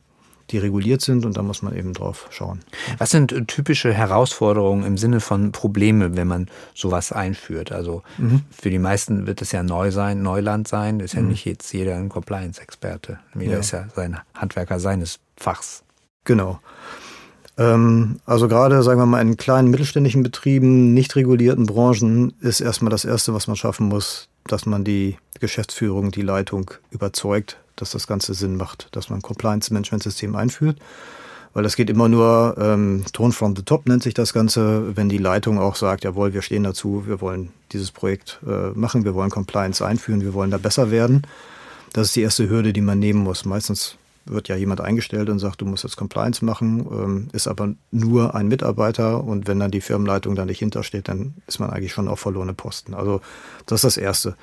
die 0.51 0.59
reguliert 0.59 1.01
sind 1.01 1.25
und 1.25 1.37
da 1.37 1.43
muss 1.43 1.63
man 1.63 1.77
eben 1.77 1.93
drauf 1.93 2.27
schauen. 2.31 2.61
Was 2.99 3.11
sind 3.11 3.33
äh, 3.33 3.45
typische 3.45 3.93
Herausforderungen 3.93 4.85
im 4.85 4.97
Sinne 4.97 5.21
von 5.21 5.53
Probleme, 5.53 6.17
wenn 6.17 6.27
man 6.27 6.49
sowas 6.75 7.13
einführt? 7.13 7.73
Also 7.73 8.03
mhm. 8.17 8.43
für 8.51 8.71
die 8.71 8.79
meisten 8.79 9.27
wird 9.27 9.43
es 9.43 9.53
ja 9.53 9.63
neu 9.63 9.91
sein, 9.91 10.23
Neuland 10.23 10.69
sein. 10.69 11.01
Ist 11.01 11.15
ja 11.15 11.23
mhm. 11.23 11.29
nicht 11.29 11.45
jetzt 11.45 11.73
jeder 11.73 11.97
ein 11.97 12.09
Compliance-Experte. 12.09 13.19
Jeder 13.39 13.53
ja. 13.53 13.59
ist 13.59 13.71
ja 13.73 13.87
sein 13.95 14.19
Handwerker 14.35 14.81
seines 14.81 15.21
Fachs. 15.37 15.85
Genau. 16.25 16.61
Ähm, 17.59 18.21
also 18.25 18.49
gerade, 18.49 18.83
sagen 18.83 19.01
wir 19.01 19.07
mal, 19.07 19.21
in 19.21 19.37
kleinen 19.37 19.71
mittelständischen 19.71 20.23
Betrieben, 20.23 20.95
nicht 20.95 21.17
regulierten 21.17 21.67
Branchen 21.67 22.33
ist 22.41 22.61
erstmal 22.61 22.91
das 22.91 23.05
Erste, 23.05 23.35
was 23.35 23.49
man 23.49 23.57
schaffen 23.57 23.89
muss, 23.89 24.29
dass 24.47 24.65
man 24.65 24.85
die 24.85 25.17
Geschäftsführung, 25.41 26.13
die 26.13 26.23
Leitung 26.23 26.71
überzeugt, 26.91 27.59
dass 27.77 27.91
das 27.91 28.07
Ganze 28.07 28.35
Sinn 28.35 28.57
macht, 28.57 28.89
dass 28.93 29.11
man 29.11 29.23
Compliance-Management-System 29.23 30.37
einführt. 30.37 30.79
Weil 31.55 31.63
das 31.65 31.77
geht 31.77 31.91
immer 31.91 32.09
nur, 32.09 32.57
ähm, 32.59 33.05
Tone 33.13 33.33
from 33.33 33.57
the 33.57 33.63
top 33.63 33.89
nennt 33.89 34.03
sich 34.03 34.15
das 34.15 34.33
Ganze, 34.33 34.97
wenn 34.97 35.09
die 35.09 35.19
Leitung 35.19 35.59
auch 35.59 35.75
sagt, 35.75 36.05
jawohl, 36.05 36.35
wir 36.35 36.43
stehen 36.43 36.63
dazu, 36.63 37.05
wir 37.07 37.21
wollen 37.21 37.51
dieses 37.73 37.91
Projekt 37.91 38.39
äh, 38.47 38.71
machen, 38.79 39.05
wir 39.05 39.15
wollen 39.15 39.31
Compliance 39.31 39.85
einführen, 39.85 40.21
wir 40.21 40.35
wollen 40.35 40.51
da 40.51 40.59
besser 40.59 40.91
werden. 40.91 41.23
Das 41.93 42.09
ist 42.09 42.17
die 42.17 42.23
erste 42.23 42.49
Hürde, 42.49 42.73
die 42.73 42.83
man 42.83 42.99
nehmen 42.99 43.21
muss. 43.21 43.45
Meistens 43.45 43.97
wird 44.31 44.49
ja 44.49 44.57
jemand 44.57 44.81
eingestellt 44.81 45.29
und 45.29 45.39
sagt, 45.39 45.61
du 45.61 45.67
musst 45.67 45.85
jetzt 45.85 45.97
Compliance 45.97 46.45
machen, 46.45 46.87
ähm, 46.91 47.29
ist 47.33 47.49
aber 47.49 47.75
nur 47.91 48.35
ein 48.35 48.49
Mitarbeiter 48.49 49.25
und 49.25 49.47
wenn 49.47 49.59
dann 49.59 49.71
die 49.71 49.81
Firmenleitung 49.81 50.35
da 50.35 50.45
nicht 50.45 50.59
hintersteht, 50.59 51.09
dann 51.09 51.35
ist 51.47 51.59
man 51.59 51.71
eigentlich 51.71 51.93
schon 51.93 52.09
auf 52.09 52.21
verlorene 52.21 52.55
Posten. 52.55 52.95
Also 52.95 53.21
das 53.67 53.85
ist 53.85 53.97
das 53.97 53.97
Erste. 53.97 54.37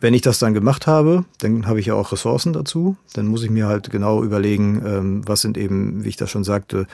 Wenn 0.00 0.14
ich 0.14 0.22
das 0.22 0.38
dann 0.38 0.54
gemacht 0.54 0.86
habe, 0.86 1.24
dann 1.38 1.66
habe 1.66 1.80
ich 1.80 1.86
ja 1.86 1.94
auch 1.94 2.12
Ressourcen 2.12 2.52
dazu. 2.52 2.96
Dann 3.14 3.26
muss 3.26 3.42
ich 3.42 3.50
mir 3.50 3.66
halt 3.66 3.90
genau 3.90 4.22
überlegen, 4.22 4.82
ähm, 4.86 5.28
was 5.28 5.40
sind 5.40 5.58
eben, 5.58 6.04
wie 6.04 6.08
ich 6.08 6.16
das 6.16 6.30
schon 6.30 6.44
sagte, 6.44 6.86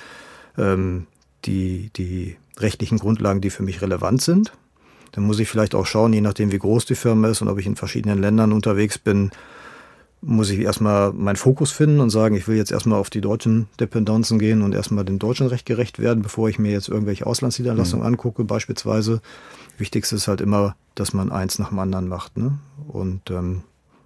ähm, 0.56 1.06
die, 1.44 1.90
die 1.96 2.36
rechtlichen 2.58 2.98
Grundlagen, 2.98 3.42
die 3.42 3.50
für 3.50 3.62
mich 3.62 3.82
relevant 3.82 4.22
sind. 4.22 4.52
Dann 5.12 5.24
muss 5.24 5.38
ich 5.38 5.48
vielleicht 5.48 5.74
auch 5.74 5.86
schauen, 5.86 6.12
je 6.12 6.22
nachdem, 6.22 6.50
wie 6.50 6.58
groß 6.58 6.86
die 6.86 6.94
Firma 6.94 7.28
ist 7.28 7.42
und 7.42 7.48
ob 7.48 7.58
ich 7.58 7.66
in 7.66 7.76
verschiedenen 7.76 8.20
Ländern 8.20 8.52
unterwegs 8.52 8.98
bin, 8.98 9.30
muss 10.26 10.50
ich 10.50 10.60
erstmal 10.60 11.12
meinen 11.12 11.36
Fokus 11.36 11.70
finden 11.70 12.00
und 12.00 12.10
sagen, 12.10 12.34
ich 12.34 12.48
will 12.48 12.56
jetzt 12.56 12.72
erstmal 12.72 12.98
auf 12.98 13.10
die 13.10 13.20
deutschen 13.20 13.68
Dependenzen 13.78 14.38
gehen 14.38 14.62
und 14.62 14.74
erstmal 14.74 15.04
dem 15.04 15.18
deutschen 15.18 15.46
Recht 15.46 15.66
gerecht 15.66 15.98
werden, 15.98 16.22
bevor 16.22 16.48
ich 16.48 16.58
mir 16.58 16.72
jetzt 16.72 16.88
irgendwelche 16.88 17.26
Auslandsniederlassungen 17.26 18.06
mhm. 18.06 18.14
angucke, 18.14 18.44
beispielsweise. 18.44 19.20
Wichtigste 19.76 20.16
ist 20.16 20.28
halt 20.28 20.40
immer, 20.40 20.76
dass 20.94 21.12
man 21.12 21.30
eins 21.30 21.58
nach 21.58 21.68
dem 21.68 21.78
anderen 21.78 22.08
macht. 22.08 22.36
Ne? 22.38 22.58
Und 22.88 23.30
ähm, 23.30 23.62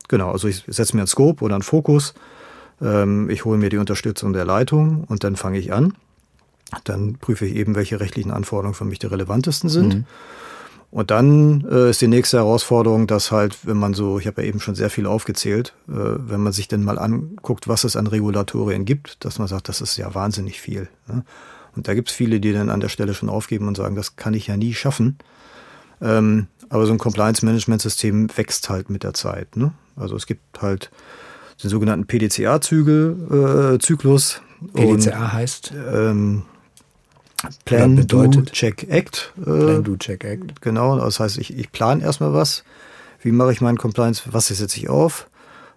genau, 0.09 0.31
also 0.31 0.49
ich 0.49 0.65
setze 0.67 0.97
mir 0.97 1.03
einen 1.03 1.09
Scope 1.09 1.45
oder 1.45 1.55
einen 1.55 1.63
Fokus, 1.63 2.15
ähm, 2.81 3.31
ich 3.31 3.45
hole 3.45 3.59
mir 3.59 3.71
die 3.71 3.79
Unterstützung 3.79 4.33
der 4.33 4.45
Leitung 4.45 5.05
und 5.05 5.25
dann 5.25 5.37
fange 5.37 5.59
ich 5.59 5.73
an. 5.73 5.95
Dann 6.85 7.15
prüfe 7.15 7.47
ich 7.47 7.55
eben, 7.55 7.75
welche 7.75 8.01
rechtlichen 8.01 8.31
Anforderungen 8.31 8.75
für 8.75 8.85
mich 8.85 8.99
die 8.99 9.07
relevantesten 9.07 9.71
sind. 9.71 9.95
Mhm. 9.95 10.05
Und 10.91 11.11
dann 11.11 11.67
äh, 11.71 11.91
ist 11.91 12.01
die 12.01 12.09
nächste 12.09 12.39
Herausforderung, 12.39 13.07
dass 13.07 13.31
halt, 13.31 13.67
wenn 13.67 13.77
man 13.77 13.93
so, 13.93 14.19
ich 14.19 14.27
habe 14.27 14.43
ja 14.43 14.49
eben 14.49 14.59
schon 14.59 14.75
sehr 14.75 14.89
viel 14.89 15.07
aufgezählt, 15.07 15.75
äh, 15.87 15.93
wenn 15.93 16.41
man 16.41 16.55
sich 16.55 16.67
denn 16.67 16.83
mal 16.83 16.99
anguckt, 16.99 17.69
was 17.69 17.85
es 17.85 17.95
an 17.95 18.07
Regulatorien 18.07 18.87
gibt, 18.87 19.23
dass 19.25 19.39
man 19.39 19.49
sagt, 19.49 19.69
das 19.69 19.83
ist 19.83 19.99
ja 19.99 20.15
wahnsinnig 20.15 20.61
viel. 20.61 20.89
Ne? 21.07 21.25
Und 21.77 21.89
da 21.89 21.95
gibt 21.95 22.09
es 22.09 22.15
viele, 22.15 22.41
die 22.41 22.55
dann 22.55 22.71
an 22.71 22.81
der 22.81 22.89
Stelle 22.89 23.13
schon 23.13 23.29
aufgeben 23.29 23.69
und 23.69 23.77
sagen, 23.77 23.97
das 23.97 24.17
kann 24.17 24.33
ich 24.33 24.47
ja 24.47 24.57
nie 24.57 24.73
schaffen. 24.73 25.19
Ähm, 26.01 26.47
aber 26.71 26.87
so 26.87 26.93
ein 26.93 26.99
Compliance-Management-System 26.99 28.29
wächst 28.37 28.71
halt 28.71 28.89
mit 28.89 29.03
der 29.03 29.15
Zeit. 29.15 29.57
Ne? 29.57 29.73
Also 29.95 30.17
es 30.17 30.27
gibt 30.27 30.63
halt 30.63 30.91
den 31.63 31.71
sogenannten 31.71 32.07
PDCA-Zyklus. 32.07 34.41
Äh, 34.75 34.87
PDCA 34.87 35.33
heißt? 35.33 35.73
Ähm, 35.93 36.45
Plan, 37.65 37.97
bedeutet, 37.97 38.49
do, 38.49 38.53
Check, 38.53 38.87
Act. 38.91 39.33
Äh, 39.39 39.43
Plan, 39.43 39.85
do, 39.85 39.97
Check, 39.97 40.25
Act. 40.25 40.61
Genau, 40.63 40.99
das 40.99 41.21
heißt, 41.21 41.39
ich, 41.39 41.57
ich 41.57 41.73
plane 41.73 42.03
erstmal 42.03 42.33
was. 42.33 42.65
Wie 43.21 43.33
mache 43.33 43.53
ich 43.53 43.61
meinen 43.61 43.79
Compliance? 43.79 44.23
Was 44.31 44.49
setze 44.49 44.77
ich 44.79 44.89
auf? 44.89 45.29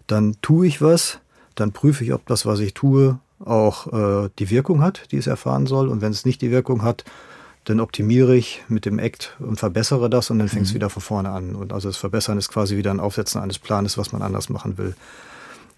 Dann 0.08 0.36
tue 0.42 0.68
ich 0.68 0.82
was. 0.82 1.20
Dann 1.56 1.72
prüfe 1.72 2.04
ich, 2.04 2.14
ob 2.14 2.26
das, 2.28 2.46
was 2.46 2.60
ich 2.60 2.74
tue, 2.74 3.20
auch 3.44 3.88
äh, 3.92 4.30
die 4.40 4.50
Wirkung 4.50 4.82
hat, 4.82 5.12
die 5.12 5.18
es 5.18 5.28
erfahren 5.28 5.66
soll. 5.66 5.90
Und 5.90 6.02
wenn 6.02 6.12
es 6.12 6.26
nicht 6.26 6.42
die 6.42 6.52
Wirkung 6.52 6.84
hat, 6.84 7.04
dann 7.66 7.80
optimiere 7.80 8.36
ich 8.36 8.64
mit 8.70 8.86
dem 8.86 8.98
Act 8.98 9.36
und 9.40 9.58
verbessere 9.58 10.10
das 10.10 10.30
und 10.30 10.40
dann 10.40 10.50
fängt 10.50 10.66
es 10.66 10.72
mhm. 10.72 10.76
wieder 10.76 10.90
von 10.90 11.02
vorne 11.02 11.30
an. 11.30 11.56
Und 11.56 11.74
also 11.74 11.90
das 11.90 11.98
Verbessern 11.98 12.38
ist 12.38 12.50
quasi 12.50 12.78
wieder 12.78 12.92
ein 12.92 13.00
Aufsetzen 13.00 13.42
eines 13.42 13.60
Planes, 13.60 13.98
was 13.98 14.12
man 14.12 14.22
anders 14.22 14.50
machen 14.50 14.78
will. 14.78 14.96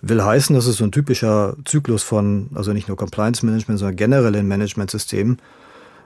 Will 0.02 0.24
heißen, 0.24 0.56
das 0.56 0.66
ist 0.66 0.78
so 0.78 0.84
ein 0.84 0.92
typischer 0.92 1.56
Zyklus 1.66 2.04
von, 2.04 2.50
also 2.56 2.74
nicht 2.74 2.88
nur 2.88 2.98
Compliance 2.98 3.46
Management, 3.46 3.80
sondern 3.80 3.96
generell 3.96 4.36
in 4.36 4.48
Managementsystemen. 4.48 5.40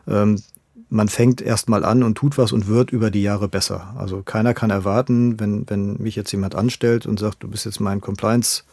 Ähm, 0.07 0.41
man 0.89 1.09
fängt 1.09 1.41
erstmal 1.41 1.83
an 1.83 2.01
und 2.03 2.15
tut 2.15 2.37
was 2.37 2.51
und 2.53 2.67
wird 2.67 2.91
über 2.91 3.11
die 3.11 3.21
Jahre 3.21 3.47
besser. 3.47 3.93
Also 3.97 4.21
keiner 4.21 4.53
kann 4.53 4.69
erwarten, 4.69 5.39
wenn, 5.39 5.69
wenn 5.69 5.97
mich 5.97 6.15
jetzt 6.15 6.31
jemand 6.31 6.55
anstellt 6.55 7.05
und 7.05 7.19
sagt, 7.19 7.43
du 7.43 7.49
bist 7.49 7.65
jetzt 7.65 7.79
mein 7.79 7.99
Compliance 7.99 8.63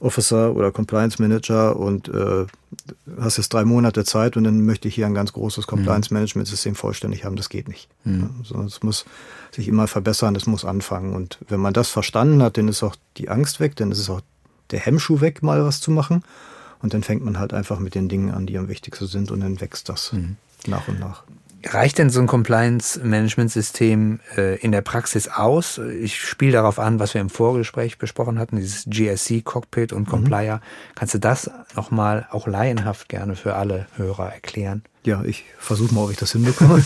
Officer 0.00 0.56
oder 0.56 0.72
Compliance 0.72 1.20
Manager 1.20 1.76
und 1.76 2.08
äh, 2.08 2.46
hast 3.20 3.36
jetzt 3.36 3.52
drei 3.52 3.64
Monate 3.64 4.04
Zeit 4.04 4.36
und 4.36 4.44
dann 4.44 4.64
möchte 4.64 4.88
ich 4.88 4.94
hier 4.94 5.06
ein 5.06 5.14
ganz 5.14 5.32
großes 5.34 5.66
Compliance 5.66 6.12
Management 6.12 6.48
System 6.48 6.74
vollständig 6.74 7.24
haben. 7.24 7.36
Das 7.36 7.50
geht 7.50 7.68
nicht. 7.68 7.88
Mhm. 8.04 8.30
Also 8.38 8.62
es 8.62 8.82
muss 8.82 9.04
sich 9.50 9.68
immer 9.68 9.86
verbessern, 9.88 10.34
es 10.36 10.46
muss 10.46 10.64
anfangen. 10.64 11.14
Und 11.14 11.38
wenn 11.48 11.60
man 11.60 11.74
das 11.74 11.90
verstanden 11.90 12.42
hat, 12.42 12.56
dann 12.56 12.68
ist 12.68 12.82
auch 12.82 12.96
die 13.18 13.28
Angst 13.28 13.60
weg, 13.60 13.76
dann 13.76 13.92
ist 13.92 13.98
es 13.98 14.08
auch 14.08 14.22
der 14.70 14.80
Hemmschuh 14.80 15.20
weg, 15.20 15.42
mal 15.42 15.62
was 15.64 15.80
zu 15.80 15.90
machen. 15.90 16.24
Und 16.82 16.94
dann 16.94 17.02
fängt 17.02 17.24
man 17.24 17.38
halt 17.38 17.52
einfach 17.52 17.78
mit 17.78 17.94
den 17.94 18.08
Dingen 18.08 18.30
an, 18.30 18.46
die 18.46 18.58
am 18.58 18.68
wichtigsten 18.68 19.06
sind 19.06 19.30
und 19.30 19.40
dann 19.40 19.60
wächst 19.60 19.88
das 19.88 20.12
mhm. 20.12 20.36
nach 20.66 20.88
und 20.88 20.98
nach. 20.98 21.24
Reicht 21.62 21.98
denn 21.98 22.08
so 22.08 22.20
ein 22.20 22.26
Compliance-Management-System 22.26 24.20
äh, 24.36 24.58
in 24.60 24.72
der 24.72 24.80
Praxis 24.80 25.28
aus? 25.28 25.78
Ich 25.78 26.18
spiele 26.18 26.52
darauf 26.52 26.78
an, 26.78 26.98
was 26.98 27.12
wir 27.12 27.20
im 27.20 27.28
Vorgespräch 27.28 27.98
besprochen 27.98 28.38
hatten, 28.38 28.56
dieses 28.56 28.86
GSC-Cockpit 28.86 29.92
und 29.92 30.06
mhm. 30.06 30.10
Complier. 30.10 30.56
Mhm. 30.56 30.94
Kannst 30.94 31.14
du 31.14 31.18
das 31.18 31.50
nochmal 31.76 32.26
auch 32.30 32.46
laienhaft 32.46 33.10
gerne 33.10 33.36
für 33.36 33.56
alle 33.56 33.86
Hörer 33.96 34.32
erklären? 34.32 34.82
Ja, 35.04 35.22
ich 35.22 35.44
versuche 35.58 35.94
mal, 35.94 36.04
ob 36.04 36.10
ich 36.10 36.16
das 36.16 36.32
hinbekomme. 36.32 36.82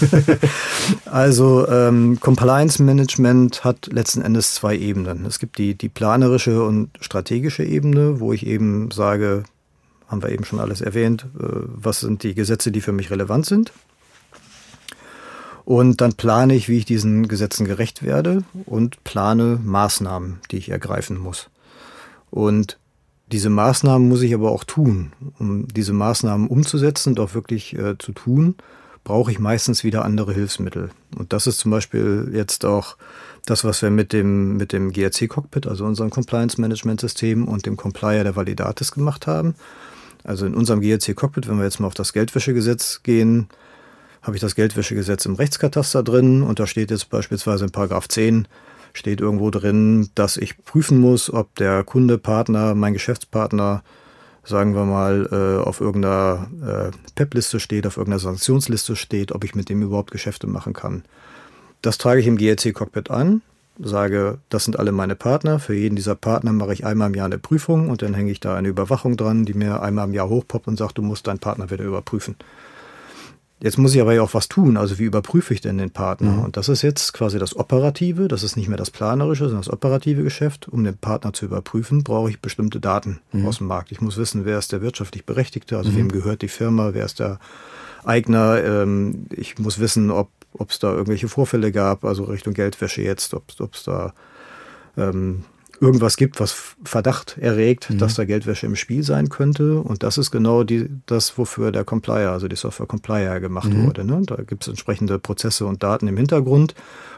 also 1.05 1.69
ähm, 1.69 2.19
Compliance 2.21 2.83
Management 2.83 3.63
hat 3.63 3.87
letzten 3.93 4.23
Endes 4.23 4.55
zwei 4.55 4.77
Ebenen. 4.77 5.25
Es 5.25 5.39
gibt 5.39 5.59
die, 5.59 5.77
die 5.77 5.89
planerische 5.89 6.65
und 6.65 6.91
strategische 7.01 7.63
Ebene, 7.63 8.19
wo 8.19 8.33
ich 8.33 8.45
eben 8.45 8.91
sage, 8.91 9.45
haben 10.09 10.23
wir 10.23 10.31
eben 10.31 10.45
schon 10.45 10.61
alles 10.61 10.81
erwähnt, 10.81 11.27
äh, 11.39 11.43
was 11.43 12.01
sind 12.01 12.23
die 12.23 12.35
Gesetze, 12.35 12.71
die 12.73 12.81
für 12.81 12.93
mich 12.93 13.11
relevant 13.11 13.47
sind. 13.47 13.73
Und 15.65 16.01
dann 16.01 16.13
plane 16.13 16.55
ich, 16.55 16.69
wie 16.69 16.79
ich 16.79 16.85
diesen 16.85 17.27
Gesetzen 17.27 17.65
gerecht 17.65 18.03
werde 18.03 18.45
und 18.67 19.03
plane 19.03 19.59
Maßnahmen, 19.65 20.41
die 20.51 20.59
ich 20.59 20.69
ergreifen 20.69 21.19
muss. 21.19 21.49
Und 22.31 22.79
diese 23.33 23.49
Maßnahmen 23.49 24.07
muss 24.07 24.21
ich 24.21 24.35
aber 24.35 24.51
auch 24.51 24.65
tun. 24.65 25.13
Um 25.39 25.67
diese 25.69 25.95
Maßnahmen 25.95 26.49
umzusetzen 26.49 27.11
und 27.11 27.21
auch 27.21 27.35
wirklich 27.35 27.77
äh, 27.79 27.97
zu 27.99 28.13
tun, 28.13 28.57
brauche 29.05 29.31
ich 29.31 29.39
meistens 29.39 29.85
wieder 29.85 30.05
andere 30.05 30.33
Hilfsmittel. 30.33 30.91
Und 31.17 31.33
das 31.33 31.47
ist 31.47 31.59
zum 31.59 31.71
Beispiel 31.71 32.31
jetzt 32.33 32.65
auch 32.65 32.97
das, 33.47 33.65
was 33.65 33.83
wir 33.83 33.91
mit 33.91 34.13
dem, 34.13 34.57
mit 34.57 34.73
dem 34.73 34.93
GRC-Cockpit, 34.93 35.67
also 35.67 35.85
unserem 35.85 36.11
Compliance-Management-System 36.11 37.47
und 37.47 37.67
dem 37.67 37.77
Complier 37.77 38.25
der 38.25 38.37
Validatis 38.37 38.93
gemacht 38.93 39.27
haben. 39.27 39.55
Also 40.25 40.47
in 40.47 40.55
unserem 40.55 40.81
GRC-Cockpit, 40.81 41.49
wenn 41.49 41.59
wir 41.59 41.65
jetzt 41.65 41.79
mal 41.81 41.87
auf 41.87 41.95
das 41.95 42.13
Geldwäschegesetz 42.13 43.03
gehen, 43.03 43.49
habe 44.23 44.37
ich 44.37 44.41
das 44.41 44.55
Geldwäschegesetz 44.55 45.27
im 45.27 45.35
Rechtskataster 45.35 46.03
drin 46.03 46.43
und 46.43 46.59
da 46.59 46.67
steht 46.67 46.91
jetzt 46.91 47.11
beispielsweise 47.11 47.67
in 47.67 47.71
Paragraph 47.71 48.09
10 48.09 48.49
steht 48.95 49.21
irgendwo 49.21 49.51
drin, 49.51 50.09
dass 50.15 50.37
ich 50.37 50.57
prüfen 50.65 50.99
muss, 50.99 51.33
ob 51.33 51.55
der 51.57 51.85
Kunde, 51.85 52.17
Partner, 52.17 52.75
mein 52.75 52.95
Geschäftspartner, 52.95 53.83
sagen 54.45 54.75
wir 54.75 54.85
mal, 54.85 55.29
äh, 55.31 55.63
auf 55.63 55.81
irgendeiner 55.81 56.49
äh, 56.63 56.97
PEP-Liste 57.17 57.61
steht, 57.61 57.87
auf 57.87 57.97
irgendeiner 57.97 58.21
Sanktionsliste 58.21 58.95
steht, 58.95 59.33
ob 59.33 59.45
ich 59.45 59.55
mit 59.55 59.69
dem 59.69 59.83
überhaupt 59.83 60.13
Geschäfte 60.13 60.47
machen 60.47 60.73
kann. 60.73 61.03
Das 61.83 61.99
trage 61.99 62.21
ich 62.21 62.27
im 62.27 62.37
GLC-Cockpit 62.37 63.11
an, 63.11 63.43
sage, 63.79 64.39
das 64.49 64.65
sind 64.65 64.79
alle 64.79 64.93
meine 64.93 65.17
Partner. 65.17 65.59
Für 65.59 65.75
jeden 65.75 65.97
dieser 65.97 66.15
Partner 66.15 66.53
mache 66.53 66.73
ich 66.73 66.87
einmal 66.87 67.09
im 67.09 67.15
Jahr 67.15 67.27
eine 67.27 67.39
Prüfung 67.39 67.91
und 67.91 68.03
dann 68.03 68.15
hänge 68.15 68.31
ich 68.31 68.41
da 68.41 68.55
eine 68.55 68.69
Überwachung 68.69 69.17
dran, 69.17 69.45
die 69.45 69.55
mir 69.55 69.83
einmal 69.83 70.07
im 70.07 70.15
Jahr 70.15 70.29
hochpoppt 70.29 70.69
und 70.69 70.77
sagt, 70.77 70.99
du 70.99 71.03
musst 71.03 71.27
deinen 71.27 71.39
Partner 71.39 71.71
wieder 71.71 71.85
überprüfen. 71.85 72.37
Jetzt 73.65 73.79
muss 73.79 73.95
ich 73.95 74.01
aber 74.01 74.13
ja 74.13 74.21
auch 74.21 74.35
was 74.35 74.49
tun. 74.49 74.77
Also 74.77 74.99
wie 74.99 75.05
überprüfe 75.05 75.55
ich 75.55 75.61
denn 75.61 75.79
den 75.79 75.91
Partner? 75.91 76.33
Mhm. 76.33 76.43
Und 76.43 76.57
das 76.57 76.69
ist 76.69 76.83
jetzt 76.83 77.15
quasi 77.15 77.39
das 77.39 77.57
Operative. 77.57 78.29
Das 78.29 78.43
ist 78.43 78.57
nicht 78.57 78.69
mehr 78.69 78.77
das 78.77 78.91
Planerische, 78.91 79.45
sondern 79.45 79.63
das 79.63 79.73
operative 79.73 80.23
Geschäft. 80.23 80.69
Um 80.69 80.85
den 80.85 80.99
Partner 80.99 81.33
zu 81.33 81.47
überprüfen, 81.47 82.05
brauche 82.05 82.29
ich 82.29 82.41
bestimmte 82.41 82.79
Daten 82.79 83.21
mhm. 83.33 83.47
aus 83.47 83.59
dem 83.59 83.67
Markt. 83.69 83.91
Ich 83.91 84.01
muss 84.01 84.19
wissen, 84.19 84.45
wer 84.45 84.59
ist 84.59 84.73
der 84.73 84.83
wirtschaftlich 84.83 85.25
Berechtigte, 85.25 85.79
also 85.79 85.91
mhm. 85.91 85.97
wem 85.97 86.13
gehört 86.13 86.43
die 86.43 86.49
Firma, 86.49 86.93
wer 86.93 87.07
ist 87.07 87.21
der 87.21 87.39
Eigner. 88.05 88.63
Ähm, 88.63 89.27
ich 89.31 89.59
muss 89.59 89.79
wissen, 89.79 90.11
ob 90.11 90.29
es 90.69 90.79
da 90.79 90.93
irgendwelche 90.93 91.29
Vorfälle 91.29 91.73
gab, 91.73 92.05
also 92.05 92.25
Richtung 92.25 92.55
Geldwäsche 92.55 93.03
jetzt, 93.03 93.35
ob 93.35 93.75
es 93.75 93.85
da 93.85 94.15
ähm, 94.97 95.45
irgendwas 95.81 96.17
gibt, 96.17 96.41
was 96.41 96.75
Verdacht 96.85 97.37
erregt, 97.39 97.91
mhm. 97.91 97.99
dass 97.99 98.15
da 98.15 98.25
Geldwäsche 98.25 98.67
im 98.67 98.77
Spiel 98.77 99.03
sein 99.03 99.29
könnte. 99.29 99.79
Und 99.81 100.03
das 100.03 100.19
ist 100.19 100.31
genau 100.31 100.65
die, 100.65 100.89
das, 101.07 101.37
wofür 101.39 101.73
der 101.73 101.85
Complier, 101.85 102.31
also 102.31 102.49
die 102.49 102.57
Software 102.57 102.87
Complier 102.87 103.41
gemacht 103.41 103.73
mhm. 103.73 103.87
wurde. 103.87 104.05
Ne? 104.05 104.23
Da 104.25 104.37
gibt 104.37 104.63
es 104.63 104.69
entsprechende 104.69 105.19
Prozesse 105.19 105.67
und 105.67 105.83
Daten 105.83 106.09
im 106.09 106.17
Hintergrund, 106.17 106.75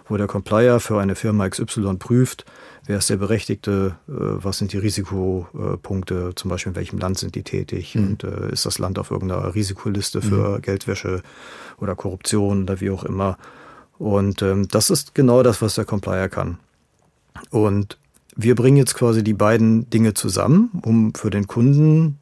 wo 0.08 0.16
der 0.16 0.26
Complier 0.26 0.80
für 0.80 1.00
eine 1.00 1.14
Firma 1.14 1.48
XY 1.48 1.96
prüft, 1.98 2.44
wer 2.86 2.98
ist 2.98 3.10
der 3.10 3.16
Berechtigte, 3.16 3.96
äh, 4.08 4.12
was 4.12 4.58
sind 4.58 4.72
die 4.72 4.78
Risikopunkte, 4.78 6.32
zum 6.34 6.50
Beispiel 6.50 6.70
in 6.70 6.76
welchem 6.76 6.98
Land 6.98 7.18
sind 7.18 7.34
die 7.34 7.42
tätig 7.42 7.94
mhm. 7.94 8.06
und 8.06 8.24
äh, 8.24 8.52
ist 8.52 8.66
das 8.66 8.78
Land 8.78 8.98
auf 8.98 9.10
irgendeiner 9.10 9.54
Risikoliste 9.54 10.22
für 10.22 10.56
mhm. 10.56 10.62
Geldwäsche 10.62 11.22
oder 11.78 11.94
Korruption 11.94 12.62
oder 12.62 12.80
wie 12.80 12.90
auch 12.90 13.04
immer. 13.04 13.36
Und 13.98 14.42
ähm, 14.42 14.68
das 14.68 14.90
ist 14.90 15.14
genau 15.14 15.42
das, 15.42 15.62
was 15.62 15.74
der 15.74 15.84
Complier 15.84 16.28
kann. 16.28 16.58
Und 17.50 17.98
wir 18.36 18.54
bringen 18.54 18.76
jetzt 18.76 18.94
quasi 18.94 19.24
die 19.24 19.34
beiden 19.34 19.88
Dinge 19.88 20.14
zusammen, 20.14 20.70
um 20.82 21.14
für 21.14 21.30
den 21.30 21.46
Kunden 21.46 22.18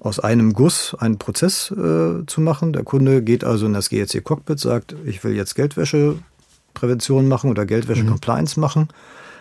aus 0.00 0.18
einem 0.18 0.54
Guss 0.54 0.94
einen 0.98 1.18
Prozess 1.18 1.70
äh, 1.70 2.24
zu 2.26 2.40
machen. 2.40 2.72
Der 2.72 2.82
Kunde 2.82 3.22
geht 3.22 3.44
also 3.44 3.66
in 3.66 3.74
das 3.74 3.90
GLC 3.90 4.24
Cockpit, 4.24 4.58
sagt, 4.58 4.96
ich 5.04 5.22
will 5.22 5.34
jetzt 5.34 5.54
Geldwäscheprävention 5.54 7.28
machen 7.28 7.50
oder 7.50 7.66
Geldwäsche-Compliance 7.66 8.58
mhm. 8.58 8.60
machen, 8.62 8.88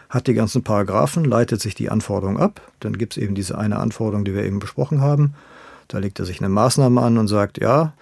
hat 0.09 0.27
die 0.27 0.33
ganzen 0.33 0.63
Paragraphen, 0.63 1.23
leitet 1.23 1.61
sich 1.61 1.73
die 1.73 1.89
Anforderung 1.89 2.37
ab. 2.37 2.61
Dann 2.79 2.97
gibt 2.97 3.15
es 3.15 3.23
eben 3.23 3.35
diese 3.35 3.57
eine 3.57 3.77
Anforderung, 3.77 4.25
die 4.25 4.33
wir 4.33 4.43
eben 4.43 4.59
besprochen 4.59 4.99
haben. 4.99 5.35
Da 5.87 5.99
legt 5.99 6.19
er 6.19 6.25
sich 6.25 6.39
eine 6.41 6.49
Maßnahme 6.49 7.01
an 7.01 7.17
und 7.17 7.27
sagt, 7.27 7.61
ja, 7.61 7.93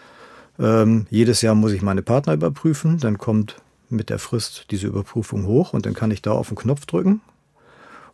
ähm, 0.57 1.05
jedes 1.09 1.41
Jahr 1.41 1.53
muss 1.53 1.71
ich 1.71 1.81
meine 1.81 2.01
Partner 2.01 2.33
überprüfen. 2.33 2.97
Dann 2.99 3.17
kommt 3.19 3.57
mit 3.89 4.09
der 4.09 4.17
Frist 4.17 4.67
diese 4.71 4.87
Überprüfung 4.87 5.45
hoch 5.45 5.73
und 5.73 5.85
dann 5.85 5.93
kann 5.93 6.09
ich 6.09 6.23
da 6.23 6.31
auf 6.31 6.47
den 6.47 6.57
Knopf 6.57 6.85
drücken 6.87 7.21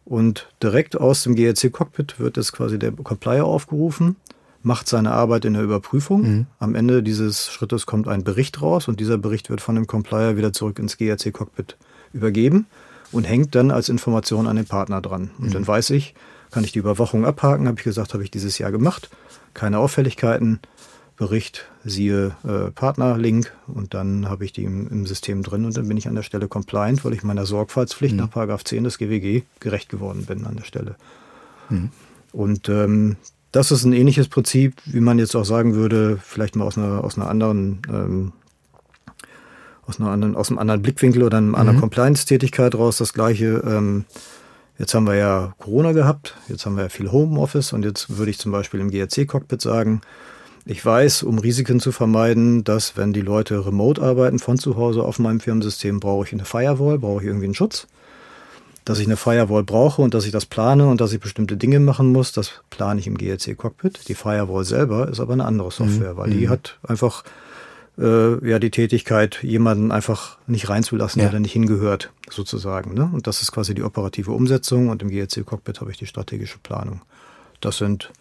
und 0.05 0.50
direkt 0.62 1.00
aus 1.00 1.24
dem 1.24 1.36
GRC-Cockpit 1.36 2.20
wird 2.20 2.38
jetzt 2.38 2.53
quasi 2.53 2.79
der 2.79 2.91
Complier 2.91 3.46
aufgerufen, 3.46 4.15
macht 4.63 4.88
seine 4.88 5.12
Arbeit 5.12 5.46
in 5.46 5.53
der 5.53 5.63
Überprüfung. 5.63 6.22
Mhm. 6.22 6.46
Am 6.60 6.75
Ende 6.75 7.03
dieses 7.03 7.51
Schrittes 7.51 7.86
kommt 7.86 8.08
ein 8.08 8.24
Bericht 8.24 8.62
raus 8.62 8.88
und 8.88 9.00
dieser 9.00 9.17
Bericht 9.17 9.50
wird 9.50 9.62
von 9.62 9.75
dem 9.75 9.88
Complier 9.88 10.38
wieder 10.38 10.53
zurück 10.53 10.79
ins 10.79 10.98
GRC-Cockpit 10.98 11.77
übergeben 12.13 12.67
und 13.12 13.24
hängt 13.24 13.55
dann 13.55 13.72
als 13.72 13.89
Information 13.89 14.48
an 14.48 14.55
den 14.55 14.65
Partner 14.65 15.01
dran. 15.01 15.31
Und 15.38 15.48
mhm. 15.48 15.51
dann 15.51 15.67
weiß 15.67 15.91
ich, 15.91 16.13
kann 16.51 16.63
ich 16.63 16.72
die 16.72 16.79
Überwachung 16.79 17.25
abhaken, 17.25 17.67
habe 17.67 17.79
ich 17.79 17.84
gesagt, 17.84 18.13
habe 18.13 18.24
ich 18.24 18.31
dieses 18.31 18.58
Jahr 18.58 18.72
gemacht. 18.72 19.10
Keine 19.53 19.79
Auffälligkeiten, 19.79 20.60
Bericht, 21.21 21.67
siehe 21.85 22.35
äh, 22.43 22.71
Partnerlink 22.71 23.53
und 23.67 23.93
dann 23.93 24.27
habe 24.27 24.43
ich 24.43 24.53
die 24.53 24.63
im, 24.63 24.87
im, 24.87 25.05
System 25.05 25.43
drin 25.43 25.65
und 25.65 25.77
dann 25.77 25.87
bin 25.87 25.95
ich 25.95 26.07
an 26.07 26.15
der 26.15 26.23
Stelle 26.23 26.47
compliant, 26.47 27.05
weil 27.05 27.13
ich 27.13 27.21
meiner 27.21 27.45
Sorgfaltspflicht 27.45 28.15
mhm. 28.15 28.27
nach 28.33 28.63
10 28.63 28.83
des 28.83 28.97
GWG 28.97 29.43
gerecht 29.59 29.89
geworden 29.89 30.25
bin 30.25 30.47
an 30.47 30.55
der 30.55 30.63
Stelle. 30.63 30.95
Mhm. 31.69 31.91
Und 32.31 32.69
ähm, 32.69 33.17
das 33.51 33.69
ist 33.69 33.83
ein 33.83 33.93
ähnliches 33.93 34.29
Prinzip, 34.29 34.73
wie 34.85 34.99
man 34.99 35.19
jetzt 35.19 35.35
auch 35.35 35.45
sagen 35.45 35.75
würde, 35.75 36.17
vielleicht 36.23 36.55
mal 36.55 36.65
aus 36.65 36.79
einer, 36.79 37.03
aus 37.03 37.19
einer 37.19 37.29
anderen, 37.29 37.83
ähm, 37.87 38.31
aus, 39.85 39.99
einer 39.99 40.09
anderen 40.09 40.35
aus 40.35 40.49
einem 40.49 40.57
anderen 40.57 40.81
Blickwinkel 40.81 41.21
oder 41.21 41.37
einer 41.37 41.55
anderen 41.55 41.75
mhm. 41.77 41.81
Compliance-Tätigkeit 41.81 42.73
raus, 42.73 42.97
das 42.97 43.13
gleiche. 43.13 43.61
Ähm, 43.63 44.05
jetzt 44.79 44.95
haben 44.95 45.05
wir 45.05 45.17
ja 45.17 45.53
Corona 45.59 45.91
gehabt, 45.91 46.35
jetzt 46.47 46.65
haben 46.65 46.77
wir 46.77 46.83
ja 46.85 46.89
viel 46.89 47.11
Homeoffice 47.11 47.73
und 47.73 47.85
jetzt 47.85 48.17
würde 48.17 48.31
ich 48.31 48.39
zum 48.39 48.51
Beispiel 48.51 48.79
im 48.79 48.89
GRC-Cockpit 48.89 49.61
sagen, 49.61 50.01
ich 50.65 50.85
weiß, 50.85 51.23
um 51.23 51.39
Risiken 51.39 51.79
zu 51.79 51.91
vermeiden, 51.91 52.63
dass 52.63 52.97
wenn 52.97 53.13
die 53.13 53.21
Leute 53.21 53.65
remote 53.65 54.01
arbeiten 54.01 54.39
von 54.39 54.57
zu 54.57 54.75
Hause 54.77 55.03
auf 55.03 55.19
meinem 55.19 55.39
Firmensystem, 55.39 55.99
brauche 55.99 56.25
ich 56.25 56.33
eine 56.33 56.45
Firewall, 56.45 56.99
brauche 56.99 57.21
ich 57.21 57.27
irgendwie 57.27 57.45
einen 57.45 57.55
Schutz. 57.55 57.87
Dass 58.85 58.99
ich 58.99 59.05
eine 59.05 59.17
Firewall 59.17 59.63
brauche 59.63 60.01
und 60.01 60.13
dass 60.13 60.25
ich 60.25 60.31
das 60.31 60.45
plane 60.45 60.87
und 60.87 61.01
dass 61.01 61.13
ich 61.13 61.19
bestimmte 61.19 61.55
Dinge 61.55 61.79
machen 61.79 62.11
muss, 62.11 62.31
das 62.31 62.61
plane 62.71 62.99
ich 62.99 63.07
im 63.07 63.17
GLC 63.17 63.55
Cockpit. 63.55 64.07
Die 64.07 64.15
Firewall 64.15 64.63
selber 64.63 65.07
ist 65.07 65.19
aber 65.19 65.33
eine 65.33 65.45
andere 65.45 65.69
Software, 65.69 66.13
mhm. 66.13 66.17
weil 66.17 66.29
die 66.31 66.47
mhm. 66.47 66.49
hat 66.49 66.79
einfach 66.87 67.23
äh, 67.99 68.47
ja 68.47 68.57
die 68.57 68.71
Tätigkeit, 68.71 69.43
jemanden 69.43 69.91
einfach 69.91 70.37
nicht 70.47 70.69
reinzulassen, 70.69 71.19
ja. 71.19 71.27
der 71.27 71.33
da 71.33 71.39
nicht 71.39 71.53
hingehört, 71.53 72.11
sozusagen. 72.29 72.93
Ne? 72.95 73.09
Und 73.13 73.27
das 73.27 73.41
ist 73.41 73.51
quasi 73.51 73.75
die 73.75 73.83
operative 73.83 74.31
Umsetzung 74.31 74.89
und 74.89 75.01
im 75.03 75.09
GRC-Cockpit 75.09 75.81
habe 75.81 75.91
ich 75.91 75.97
die 75.97 76.07
strategische 76.07 76.57
Planung. 76.57 77.01
Das 77.59 77.77
sind 77.77 78.11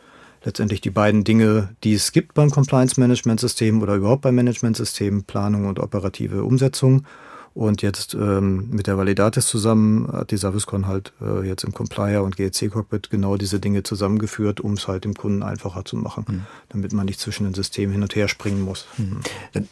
letztendlich 0.42 0.80
die 0.80 0.90
beiden 0.90 1.25
Dinge, 1.25 1.70
die 1.85 1.94
es 1.94 2.12
gibt 2.12 2.35
beim 2.35 2.50
Compliance-Management-System 2.50 3.82
oder 3.82 3.94
überhaupt 3.94 4.23
beim 4.23 4.35
Management-System, 4.35 5.25
Planung 5.25 5.66
und 5.66 5.78
operative 5.78 6.44
Umsetzung. 6.44 7.04
Und 7.52 7.82
jetzt 7.82 8.14
ähm, 8.14 8.70
mit 8.70 8.87
der 8.87 8.97
Validatis 8.97 9.47
zusammen 9.47 10.09
hat 10.12 10.30
die 10.30 10.37
Saviscon 10.37 10.87
halt 10.87 11.12
äh, 11.20 11.47
jetzt 11.47 11.64
im 11.64 11.75
Complier 11.75 12.23
und 12.23 12.37
GEC-Cockpit 12.37 13.11
genau 13.11 13.37
diese 13.37 13.59
Dinge 13.59 13.82
zusammengeführt, 13.82 14.61
um 14.61 14.75
es 14.75 14.87
halt 14.87 15.04
dem 15.04 15.14
Kunden 15.14 15.42
einfacher 15.42 15.85
zu 15.85 15.97
machen, 15.97 16.25
mhm. 16.28 16.47
damit 16.68 16.92
man 16.92 17.06
nicht 17.06 17.18
zwischen 17.18 17.44
den 17.44 17.54
Systemen 17.54 17.92
hin 17.92 18.02
und 18.02 18.14
her 18.14 18.28
springen 18.28 18.62
muss. 18.62 18.87
Mhm. 18.99 19.20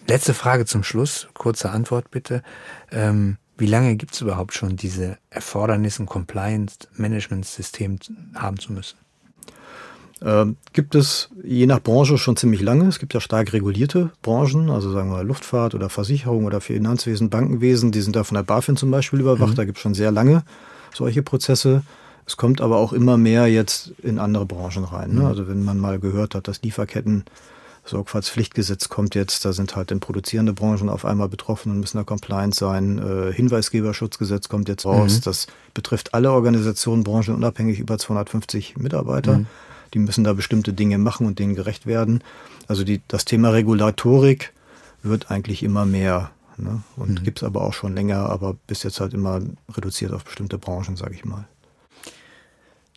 Letzte 0.09 0.35
Frage 0.35 0.67
zum 0.67 0.83
Schluss, 0.83 1.29
kurze 1.35 1.71
Antwort 1.71 2.11
bitte. 2.11 2.43
Ähm, 2.91 3.37
wie 3.57 3.67
lange 3.67 3.95
gibt 3.97 4.15
es 4.15 4.21
überhaupt 4.23 4.55
schon 4.55 4.77
diese 4.77 5.19
Erfordernis, 5.31 6.01
ein 6.01 6.07
Compliance-Management-System 6.07 7.99
haben 8.35 8.59
zu 8.59 8.73
müssen? 8.73 8.97
Ähm, 10.21 10.57
gibt 10.73 10.95
es 10.95 11.31
je 11.45 11.67
nach 11.67 11.81
Branche 11.81 12.19
schon 12.19 12.37
ziemlich 12.37 12.61
lange. 12.61 12.87
Es 12.87 12.99
gibt 12.99 13.15
ja 13.15 13.21
stark 13.21 13.53
regulierte 13.53 14.11
Branchen, 14.23 14.71
also 14.71 14.91
sagen 14.91 15.11
wir 15.11 15.23
Luftfahrt 15.23 15.75
oder 15.75 15.89
Versicherung 15.89 16.45
oder 16.45 16.61
Finanzwesen, 16.61 17.31
Bankenwesen, 17.31 17.93
die 17.93 18.01
sind 18.01 18.17
da 18.17 18.25
von 18.25 18.35
der 18.35 18.43
BaFin 18.43 18.77
zum 18.77 18.91
Beispiel 18.91 19.21
überwacht. 19.21 19.53
Mhm. 19.53 19.57
Da 19.57 19.65
gibt 19.65 19.79
es 19.79 19.83
schon 19.83 19.95
sehr 19.95 20.11
lange 20.11 20.43
solche 20.95 21.23
Prozesse. 21.23 21.83
Es 22.27 22.37
kommt 22.37 22.61
aber 22.61 22.77
auch 22.77 22.93
immer 22.93 23.17
mehr 23.17 23.47
jetzt 23.47 23.93
in 24.03 24.19
andere 24.19 24.45
Branchen 24.45 24.85
rein. 24.85 25.15
Ne? 25.15 25.21
Mhm. 25.21 25.27
Also 25.27 25.49
wenn 25.49 25.65
man 25.65 25.79
mal 25.79 25.99
gehört 25.99 26.35
hat, 26.35 26.49
dass 26.49 26.63
Lieferketten 26.63 27.25
Sorgfaltspflichtgesetz 27.85 28.91
kommt 28.91 29.15
jetzt, 29.15 29.47
da 29.47 29.55
sind 29.55 29.75
halt 29.75 29.91
dann 29.91 30.01
produzierende 30.01 30.53
Branchen 30.53 30.91
auf 30.91 31.07
einmal 31.07 31.31
betroffen 31.31 31.73
und 31.73 31.81
müssen 31.81 31.97
da 31.97 32.05
compliant 32.05 32.55
sein. 32.55 32.99
Äh, 32.99 33.33
Hinweisgeberschutzgesetz 33.33 34.51
kommt 34.51 34.69
jetzt 34.69 34.85
raus. 34.85 35.17
Mhm. 35.17 35.21
Das 35.25 35.47
betrifft 35.73 36.13
alle 36.13 36.33
Organisationen, 36.33 37.03
Branchen 37.03 37.35
unabhängig 37.35 37.79
über 37.79 37.97
250 37.97 38.77
Mitarbeiter. 38.77 39.39
Mhm. 39.39 39.47
Die 39.95 39.99
müssen 39.99 40.25
da 40.25 40.33
bestimmte 40.33 40.73
Dinge 40.73 40.99
machen 40.99 41.27
und 41.27 41.39
denen 41.39 41.55
gerecht 41.55 41.87
werden. 41.87 42.23
Also 42.67 42.85
die, 42.85 43.01
das 43.09 43.25
Thema 43.25 43.51
Regulatorik 43.51 44.53
wird 45.03 45.31
eigentlich 45.31 45.63
immer 45.63 45.87
mehr. 45.87 46.31
Ne? 46.57 46.83
Und 46.97 47.21
mhm. 47.21 47.25
gibt 47.25 47.39
es 47.39 47.45
aber 47.45 47.63
auch 47.63 47.73
schon 47.73 47.95
länger, 47.95 48.29
aber 48.31 48.57
bis 48.67 48.83
jetzt 48.83 49.01
halt 49.01 49.15
immer 49.15 49.41
reduziert 49.71 50.13
auf 50.13 50.25
bestimmte 50.25 50.59
Branchen, 50.59 50.97
sage 50.97 51.15
ich 51.15 51.25
mal. 51.25 51.47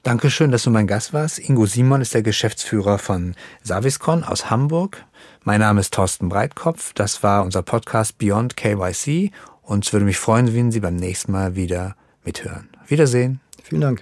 Dankeschön, 0.03 0.51
dass 0.51 0.63
du 0.63 0.71
mein 0.71 0.87
Gast 0.87 1.13
warst. 1.13 1.37
Ingo 1.37 1.67
Simon 1.67 2.01
ist 2.01 2.15
der 2.15 2.23
Geschäftsführer 2.23 2.97
von 2.97 3.35
Saviscon 3.61 4.23
aus 4.23 4.49
Hamburg. 4.49 5.05
Mein 5.43 5.59
Name 5.59 5.79
ist 5.79 5.93
Thorsten 5.93 6.27
Breitkopf. 6.27 6.93
Das 6.93 7.21
war 7.21 7.43
unser 7.43 7.61
Podcast 7.61 8.17
Beyond 8.17 8.57
KYC 8.57 9.31
und 9.61 9.85
es 9.85 9.93
würde 9.93 10.05
mich 10.05 10.17
freuen, 10.17 10.55
wenn 10.55 10.71
Sie 10.71 10.79
beim 10.79 10.95
nächsten 10.95 11.31
Mal 11.31 11.55
wieder 11.55 11.95
mithören. 12.25 12.69
Wiedersehen. 12.87 13.41
Vielen 13.63 13.81
Dank. 13.81 13.99